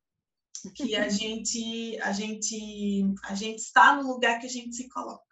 que 0.75 0.95
a 0.97 1.09
gente, 1.09 1.99
a 2.01 2.13
gente, 2.13 3.03
a 3.25 3.35
gente 3.35 3.59
está 3.59 3.97
no 3.97 4.09
lugar 4.09 4.39
que 4.39 4.47
a 4.47 4.51
gente 4.51 4.75
se 4.75 4.89
coloca, 4.89 5.25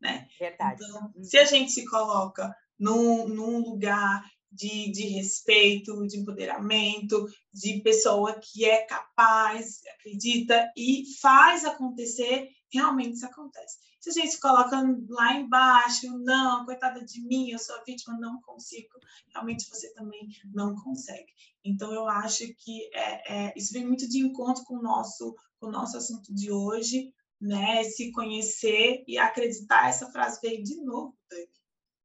né? 0.00 0.28
Verdade. 0.38 0.84
Então, 0.84 1.12
se 1.22 1.38
a 1.38 1.44
gente 1.44 1.72
se 1.72 1.84
coloca 1.86 2.54
num, 2.78 3.28
num 3.28 3.58
lugar 3.58 4.24
de, 4.52 4.92
de 4.92 5.06
respeito, 5.08 6.06
de 6.06 6.18
empoderamento, 6.18 7.26
de 7.52 7.80
pessoa 7.80 8.38
que 8.38 8.64
é 8.64 8.84
capaz, 8.84 9.80
acredita 9.98 10.70
e 10.76 11.04
faz 11.20 11.64
acontecer, 11.64 12.50
realmente 12.70 13.14
isso 13.14 13.26
acontece. 13.26 13.78
Se 13.98 14.10
a 14.10 14.12
gente 14.12 14.38
coloca 14.40 14.76
lá 15.08 15.34
embaixo, 15.34 16.18
não, 16.18 16.64
coitada 16.64 17.04
de 17.04 17.22
mim, 17.22 17.50
eu 17.50 17.58
sou 17.58 17.76
a 17.76 17.84
vítima, 17.84 18.18
não 18.18 18.40
consigo, 18.42 18.98
realmente 19.32 19.68
você 19.70 19.92
também 19.94 20.28
não 20.52 20.74
consegue. 20.74 21.32
Então, 21.64 21.92
eu 21.94 22.08
acho 22.08 22.44
que 22.58 22.90
é, 22.92 23.32
é, 23.32 23.54
isso 23.56 23.72
vem 23.72 23.86
muito 23.86 24.08
de 24.08 24.18
encontro 24.18 24.64
com 24.64 24.76
o 24.76 24.82
nosso, 24.82 25.34
com 25.60 25.68
o 25.68 25.70
nosso 25.70 25.96
assunto 25.96 26.34
de 26.34 26.50
hoje, 26.50 27.14
né? 27.40 27.84
Se 27.84 28.10
conhecer 28.10 29.04
e 29.06 29.16
acreditar. 29.16 29.88
Essa 29.88 30.10
frase 30.10 30.40
veio 30.42 30.62
de 30.62 30.82
novo, 30.82 31.16
Dani 31.30 31.61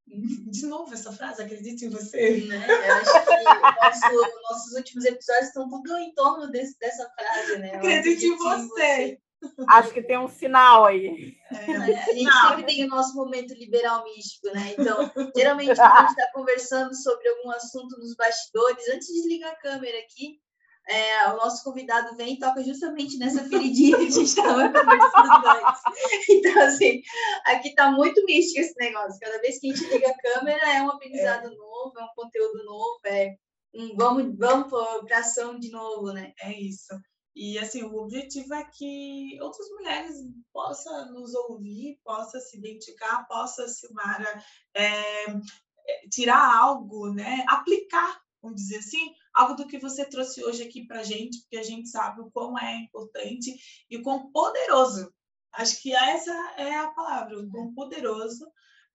de 0.52 0.66
novo 0.66 0.94
essa 0.94 1.12
frase, 1.12 1.42
acredite 1.42 1.86
em 1.86 1.90
você. 1.90 2.42
Né? 2.46 2.66
Eu 2.88 2.94
acho 2.96 4.02
que 4.02 4.14
nosso, 4.14 4.42
nossos 4.44 4.74
últimos 4.74 5.06
episódios 5.06 5.48
estão 5.48 5.70
tudo 5.70 5.98
em 5.98 6.14
torno 6.14 6.50
desse, 6.50 6.78
dessa 6.80 7.10
frase, 7.10 7.58
né? 7.60 7.76
Acredite 7.76 8.26
em 8.26 8.38
você. 8.38 8.56
em 8.56 8.68
você. 8.68 9.22
Acho 9.68 9.94
que 9.94 10.02
tem 10.02 10.18
um 10.18 10.28
sinal 10.28 10.86
aí. 10.86 11.36
É, 11.52 11.68
né? 11.68 12.04
A 12.04 12.14
gente 12.14 12.24
não. 12.24 12.50
sempre 12.50 12.64
tem 12.66 12.86
o 12.86 12.88
nosso 12.88 13.16
momento 13.16 13.54
liberal 13.54 14.04
místico, 14.04 14.48
né? 14.48 14.74
Então, 14.78 15.12
geralmente, 15.36 15.76
quando 15.76 15.92
a 15.92 16.02
gente 16.02 16.10
está 16.10 16.32
conversando 16.34 16.96
sobre 16.96 17.30
algum 17.30 17.52
assunto 17.52 18.00
nos 18.00 18.16
bastidores, 18.16 18.88
antes 18.90 19.08
de 19.08 19.28
ligar 19.28 19.52
a 19.52 19.60
câmera 19.60 19.98
aqui, 20.00 20.40
é, 20.90 21.28
o 21.32 21.38
nosso 21.38 21.64
convidado 21.64 22.16
vem 22.16 22.36
e 22.36 22.40
toca 22.40 22.64
justamente 22.64 23.18
nessa 23.18 23.44
feridinha 23.44 23.98
que 23.98 24.08
a 24.08 24.10
gente 24.10 24.24
estava 24.24 24.70
conversando 24.70 25.48
antes. 25.48 25.82
Então, 26.30 26.62
assim, 26.62 27.02
aqui 27.46 27.70
está 27.70 27.92
muito 27.92 28.24
místico 28.26 28.62
esse 28.62 28.76
negócio. 28.78 29.20
Cada 29.20 29.40
vez 29.40 29.60
que 29.60 29.70
a 29.70 29.76
gente 29.76 29.90
liga 29.90 30.10
a 30.10 30.18
câmera, 30.18 30.74
é 30.74 30.82
um 30.82 30.90
aprendizado 30.90 31.48
é. 31.48 31.56
novo, 31.56 31.94
é 32.00 32.04
um 32.04 32.16
conteúdo 32.16 32.64
novo, 32.64 33.00
é 33.06 33.36
um 33.74 33.96
vamos, 33.96 34.38
vamos 34.38 34.70
para 34.70 35.20
ação 35.20 35.60
de 35.60 35.70
novo, 35.70 36.14
né? 36.14 36.34
É 36.42 36.54
isso. 36.54 36.94
E, 37.36 37.60
assim, 37.60 37.84
o 37.84 37.96
objetivo 37.98 38.54
é 38.54 38.64
que 38.64 39.38
outras 39.42 39.70
mulheres 39.70 40.16
possam 40.52 41.14
nos 41.14 41.36
ouvir, 41.36 42.00
possam 42.04 42.42
se 42.42 42.58
identificar, 42.58 43.28
possam, 43.28 43.68
Silmara, 43.68 44.44
é, 44.76 45.26
tirar 46.12 46.58
algo, 46.58 47.14
né? 47.14 47.46
Aplicar, 47.48 48.20
vamos 48.42 48.62
dizer 48.62 48.78
assim, 48.78 49.14
algo 49.38 49.56
do 49.56 49.68
que 49.68 49.78
você 49.78 50.04
trouxe 50.06 50.44
hoje 50.44 50.64
aqui 50.64 50.86
para 50.86 51.02
a 51.02 51.04
gente, 51.04 51.42
porque 51.42 51.58
a 51.58 51.64
gente 51.64 51.88
sabe 51.90 52.22
o 52.22 52.32
quão 52.32 52.58
é 52.58 52.76
importante 52.78 53.56
e 53.90 53.98
o 53.98 54.04
quão 54.04 54.32
poderoso. 54.32 55.14
Acho 55.54 55.82
que 55.82 55.94
essa 55.94 56.32
é 56.58 56.76
a 56.76 56.92
palavra, 56.92 57.40
o 57.40 57.50
quão 57.50 57.74
poderoso 57.74 58.46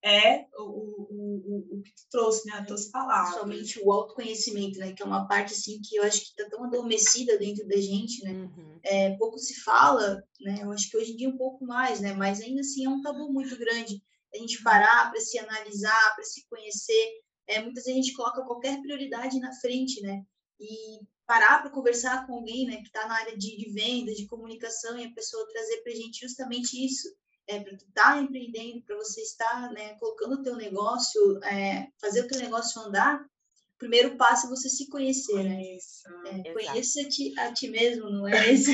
é 0.04 0.46
o, 0.58 0.62
o, 0.62 1.74
o, 1.74 1.78
o 1.78 1.82
que 1.82 1.94
tu 1.94 2.02
trouxe, 2.10 2.48
né? 2.48 2.58
As 2.58 2.66
tuas 2.66 2.86
palavras. 2.86 3.36
Somente 3.36 3.80
o 3.80 3.92
autoconhecimento, 3.92 4.78
né? 4.78 4.92
Que 4.92 5.02
é 5.02 5.06
uma 5.06 5.28
parte, 5.28 5.52
assim, 5.54 5.80
que 5.80 5.96
eu 5.96 6.02
acho 6.02 6.20
que 6.20 6.40
está 6.40 6.50
tão 6.50 6.64
adormecida 6.64 7.38
dentro 7.38 7.66
da 7.68 7.76
gente, 7.76 8.22
né? 8.24 8.32
Uhum. 8.32 8.80
É, 8.82 9.16
pouco 9.16 9.38
se 9.38 9.60
fala, 9.60 10.22
né? 10.40 10.58
Eu 10.60 10.72
acho 10.72 10.90
que 10.90 10.96
hoje 10.96 11.12
em 11.12 11.16
dia 11.16 11.28
um 11.28 11.36
pouco 11.36 11.64
mais, 11.64 12.00
né? 12.00 12.14
Mas 12.14 12.40
ainda 12.40 12.60
assim 12.62 12.84
é 12.84 12.88
um 12.88 13.00
tabu 13.00 13.32
muito 13.32 13.56
grande. 13.56 14.02
A 14.34 14.38
gente 14.38 14.62
parar 14.62 15.10
para 15.10 15.20
se 15.20 15.38
analisar, 15.38 16.14
para 16.16 16.24
se 16.24 16.44
conhecer. 16.48 17.22
É, 17.46 17.60
muitas 17.60 17.84
vezes 17.84 18.00
a 18.00 18.02
gente 18.02 18.16
coloca 18.16 18.44
qualquer 18.44 18.80
prioridade 18.82 19.38
na 19.38 19.52
frente, 19.60 20.00
né? 20.02 20.24
E 20.60 21.00
parar 21.26 21.62
para 21.62 21.70
conversar 21.70 22.26
com 22.26 22.34
alguém 22.34 22.66
né, 22.66 22.76
que 22.76 22.88
está 22.88 23.06
na 23.06 23.14
área 23.14 23.36
de, 23.36 23.56
de 23.56 23.70
venda, 23.70 24.12
de 24.12 24.26
comunicação, 24.26 24.98
e 24.98 25.04
a 25.04 25.12
pessoa 25.12 25.48
trazer 25.48 25.82
para 25.82 25.92
a 25.92 25.96
gente 25.96 26.20
justamente 26.20 26.84
isso, 26.84 27.08
é, 27.46 27.60
para 27.60 27.76
tu 27.76 27.84
estar 27.86 28.14
tá 28.14 28.20
empreendendo, 28.20 28.82
para 28.82 28.96
você 28.96 29.20
estar 29.22 29.70
né, 29.72 29.94
colocando 29.94 30.34
o 30.34 30.42
teu 30.42 30.56
negócio, 30.56 31.42
é, 31.44 31.88
fazer 32.00 32.20
o 32.22 32.28
teu 32.28 32.38
negócio 32.38 32.80
andar, 32.82 33.20
o 33.20 33.78
primeiro 33.78 34.16
passo 34.16 34.46
é 34.46 34.50
você 34.50 34.68
se 34.68 34.88
conhecer, 34.88 35.42
né? 35.42 35.60
Isso. 35.74 36.02
É, 36.26 36.52
conheça-te 36.52 37.36
a 37.38 37.52
ti 37.52 37.68
mesmo, 37.68 38.10
não 38.10 38.28
é 38.28 38.46
isso? 38.52 38.70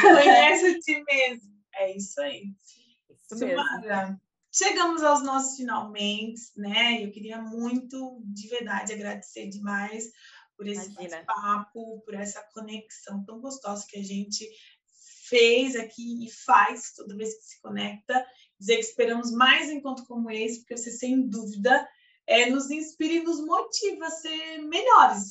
Conheça 0.00 0.68
a 0.68 0.80
ti 0.80 1.04
mesmo. 1.06 1.58
É 1.76 1.96
isso 1.96 2.20
aí. 2.20 2.42
Isso 3.10 3.44
mesmo. 3.44 3.62
Chegamos 4.50 5.04
aos 5.04 5.22
nossos 5.22 5.56
finalmente, 5.56 6.40
né? 6.56 7.04
Eu 7.04 7.12
queria 7.12 7.40
muito, 7.40 8.20
de 8.24 8.48
verdade, 8.48 8.92
agradecer 8.92 9.48
demais 9.48 10.10
por 10.58 10.66
esse 10.66 10.92
papo, 11.24 12.00
por 12.00 12.14
essa 12.14 12.42
conexão 12.52 13.24
tão 13.24 13.40
gostosa 13.40 13.86
que 13.88 13.96
a 13.96 14.02
gente 14.02 14.44
fez 15.28 15.76
aqui 15.76 16.26
e 16.26 16.30
faz 16.30 16.92
toda 16.94 17.16
vez 17.16 17.34
que 17.36 17.44
se 17.44 17.60
conecta. 17.62 18.26
Dizer 18.58 18.74
que 18.74 18.82
esperamos 18.82 19.30
mais 19.30 19.70
encontros 19.70 20.06
como 20.08 20.28
esse, 20.30 20.58
porque 20.58 20.76
você, 20.76 20.90
sem 20.90 21.28
dúvida, 21.28 21.88
é, 22.26 22.50
nos 22.50 22.70
inspira 22.72 23.14
e 23.14 23.22
nos 23.22 23.40
motiva 23.40 24.06
a 24.06 24.10
ser 24.10 24.58
melhores. 24.62 25.30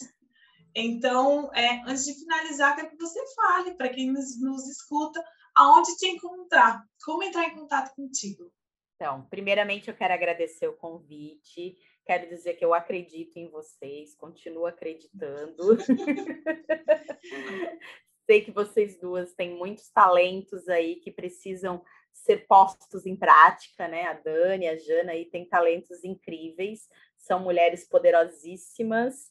Então, 0.73 1.53
é, 1.53 1.81
antes 1.85 2.05
de 2.05 2.13
finalizar, 2.13 2.75
quero 2.75 2.91
que 2.91 2.97
você 2.97 3.19
fale 3.35 3.73
para 3.73 3.89
quem 3.89 4.09
nos, 4.09 4.39
nos 4.39 4.65
escuta 4.69 5.21
aonde 5.53 5.97
te 5.97 6.07
encontrar, 6.07 6.81
como 7.03 7.23
entrar 7.23 7.47
em 7.47 7.55
contato 7.55 7.93
contigo. 7.95 8.49
Então, 8.95 9.27
primeiramente, 9.29 9.89
eu 9.89 9.95
quero 9.95 10.13
agradecer 10.13 10.67
o 10.67 10.77
convite. 10.77 11.75
Quero 12.07 12.29
dizer 12.29 12.53
que 12.53 12.63
eu 12.63 12.73
acredito 12.73 13.35
em 13.35 13.49
vocês, 13.49 14.15
continuo 14.15 14.65
acreditando. 14.65 15.75
Sei 18.25 18.41
que 18.41 18.49
vocês 18.49 18.97
duas 18.97 19.33
têm 19.33 19.57
muitos 19.57 19.89
talentos 19.89 20.69
aí 20.69 20.95
que 20.95 21.11
precisam 21.11 21.83
ser 22.13 22.47
postos 22.47 23.05
em 23.05 23.13
prática, 23.13 23.89
né? 23.89 24.03
A 24.03 24.13
Dani, 24.13 24.69
a 24.69 24.77
Jana 24.77 25.11
aí 25.11 25.25
têm 25.25 25.49
talentos 25.49 26.01
incríveis, 26.05 26.87
são 27.17 27.41
mulheres 27.41 27.85
poderosíssimas, 27.85 29.29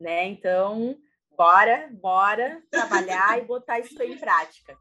né? 0.00 0.26
Então, 0.26 0.98
bora, 1.36 1.88
bora 1.92 2.60
trabalhar 2.68 3.38
e 3.38 3.46
botar 3.46 3.78
isso 3.78 4.02
em 4.02 4.18
prática. 4.18 4.76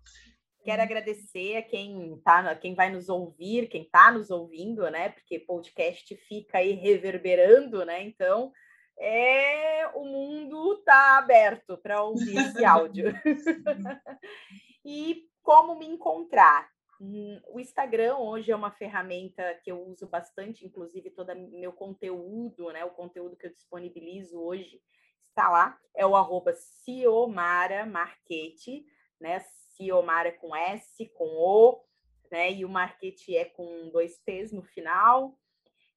Quero 0.68 0.82
agradecer 0.82 1.56
a 1.56 1.62
quem 1.62 2.20
tá, 2.26 2.54
quem 2.54 2.76
vai 2.76 2.90
nos 2.90 3.08
ouvir, 3.08 3.70
quem 3.70 3.84
está 3.84 4.12
nos 4.12 4.30
ouvindo, 4.30 4.92
né? 4.92 5.08
Porque 5.08 5.40
podcast 5.40 6.14
fica 6.28 6.58
aí 6.58 6.74
reverberando, 6.74 7.86
né? 7.86 8.04
Então, 8.04 8.52
é 9.00 9.88
o 9.96 10.04
mundo 10.04 10.74
está 10.74 11.20
aberto 11.20 11.78
para 11.78 12.04
ouvir 12.04 12.36
esse 12.36 12.66
áudio. 12.66 13.06
e 14.84 15.30
como 15.42 15.80
me 15.80 15.86
encontrar? 15.86 16.70
Hum, 17.00 17.40
o 17.48 17.62
Instagram 17.62 18.18
hoje 18.18 18.52
é 18.52 18.56
uma 18.56 18.72
ferramenta 18.72 19.42
que 19.64 19.72
eu 19.72 19.82
uso 19.88 20.06
bastante, 20.06 20.66
inclusive 20.66 21.12
todo 21.12 21.34
meu 21.34 21.72
conteúdo, 21.72 22.74
né? 22.74 22.84
O 22.84 22.92
conteúdo 22.92 23.38
que 23.38 23.48
eu 23.48 23.54
disponibilizo 23.54 24.38
hoje 24.38 24.82
está 25.30 25.48
lá, 25.48 25.80
é 25.96 26.06
o 26.06 26.14
arroba 26.14 26.52
Ciomara 26.54 27.86
Marquete, 27.86 28.86
né? 29.18 29.40
Ciomara 29.78 30.30
é 30.30 30.32
com 30.32 30.56
S, 30.56 31.06
com 31.10 31.26
O, 31.26 31.84
né? 32.32 32.52
E 32.52 32.66
o 32.66 32.70
Marquete 32.70 33.36
é 33.36 33.46
com 33.46 33.90
dois 33.90 34.18
T's 34.20 34.52
no 34.52 34.64
final. 34.64 35.38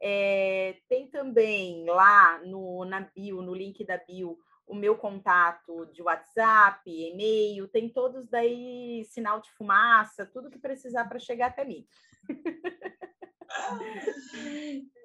É, 0.02 0.78
tem 0.88 1.08
também 1.08 1.84
lá 1.86 2.38
no, 2.44 2.84
na 2.84 3.00
bio, 3.00 3.42
no 3.42 3.55
link 3.55 3.84
da 3.84 3.98
bio, 3.98 4.38
o 4.66 4.74
meu 4.74 4.96
contato 4.96 5.86
de 5.86 6.00
WhatsApp, 6.00 6.88
e-mail, 6.88 7.68
tem 7.68 7.88
todos 7.88 8.28
daí 8.28 9.05
sinal 9.11 9.40
de 9.40 9.50
fumaça, 9.52 10.24
tudo 10.24 10.50
que 10.50 10.59
precisar 10.59 11.07
para 11.07 11.18
chegar 11.18 11.48
até 11.48 11.64
mim. 11.64 11.86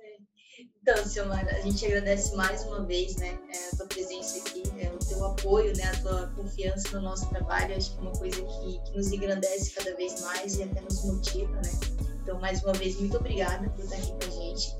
Então, 0.82 1.04
Silmar, 1.04 1.48
a 1.48 1.62
gente 1.62 1.84
agradece 1.86 2.36
mais 2.36 2.64
uma 2.64 2.86
vez 2.86 3.16
né, 3.16 3.38
é, 3.50 3.70
a 3.74 3.78
tua 3.78 3.88
presença 3.88 4.38
aqui, 4.38 4.64
né, 4.74 4.92
o 4.94 5.00
teu 5.04 5.26
apoio, 5.26 5.76
né, 5.76 5.84
a 5.84 6.02
tua 6.02 6.28
confiança 6.36 6.98
no 7.00 7.02
nosso 7.02 7.28
trabalho. 7.30 7.76
Acho 7.76 7.92
que 7.92 7.98
é 7.98 8.02
uma 8.02 8.12
coisa 8.12 8.42
que, 8.42 8.80
que 8.80 8.96
nos 8.96 9.12
engrandece 9.12 9.72
cada 9.72 9.96
vez 9.96 10.22
mais 10.22 10.58
e 10.58 10.64
até 10.64 10.82
nos 10.82 11.04
motiva. 11.04 11.56
Né? 11.56 11.72
Então, 12.22 12.40
mais 12.40 12.64
uma 12.64 12.74
vez, 12.74 13.00
muito 13.00 13.18
obrigada 13.18 13.70
por 13.70 13.84
estar 13.84 13.98
aqui 13.98 14.12
com 14.12 14.28
a 14.28 14.42
gente. 14.42 14.76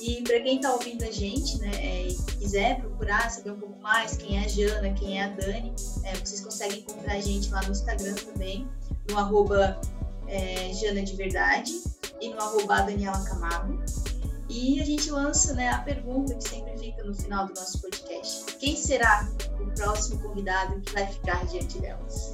E 0.00 0.22
para 0.22 0.40
quem 0.40 0.56
está 0.56 0.72
ouvindo 0.72 1.04
a 1.04 1.10
gente, 1.10 1.58
né, 1.58 1.70
é, 1.74 2.08
e 2.08 2.14
quiser 2.38 2.80
procurar 2.80 3.30
saber 3.30 3.52
um 3.52 3.58
pouco 3.58 3.80
mais 3.80 4.16
quem 4.16 4.38
é 4.38 4.44
a 4.44 4.48
Jana, 4.48 4.92
quem 4.94 5.20
é 5.20 5.24
a 5.24 5.28
Dani, 5.28 5.74
é, 6.04 6.14
vocês 6.14 6.40
conseguem 6.40 6.80
encontrar 6.80 7.14
a 7.14 7.20
gente 7.20 7.50
lá 7.50 7.62
no 7.62 7.72
Instagram 7.72 8.14
também, 8.14 8.68
no 9.10 9.18
arroba 9.18 9.80
é, 10.26 10.72
Jana 10.72 11.02
de 11.02 11.14
Verdade 11.14 11.72
e 12.20 12.30
no 12.30 12.40
arroba 12.40 12.82
Daniela 12.82 13.22
Camargo. 13.24 13.82
E 14.54 14.82
a 14.82 14.84
gente 14.84 15.10
lança 15.10 15.54
né, 15.54 15.70
a 15.70 15.78
pergunta 15.78 16.34
que 16.34 16.46
sempre 16.46 16.76
fica 16.76 17.02
no 17.04 17.14
final 17.14 17.46
do 17.46 17.54
nosso 17.54 17.80
podcast: 17.80 18.54
quem 18.58 18.76
será 18.76 19.26
o 19.58 19.74
próximo 19.74 20.20
convidado 20.20 20.78
que 20.82 20.92
vai 20.92 21.06
ficar 21.06 21.46
diante 21.46 21.78
delas? 21.78 22.30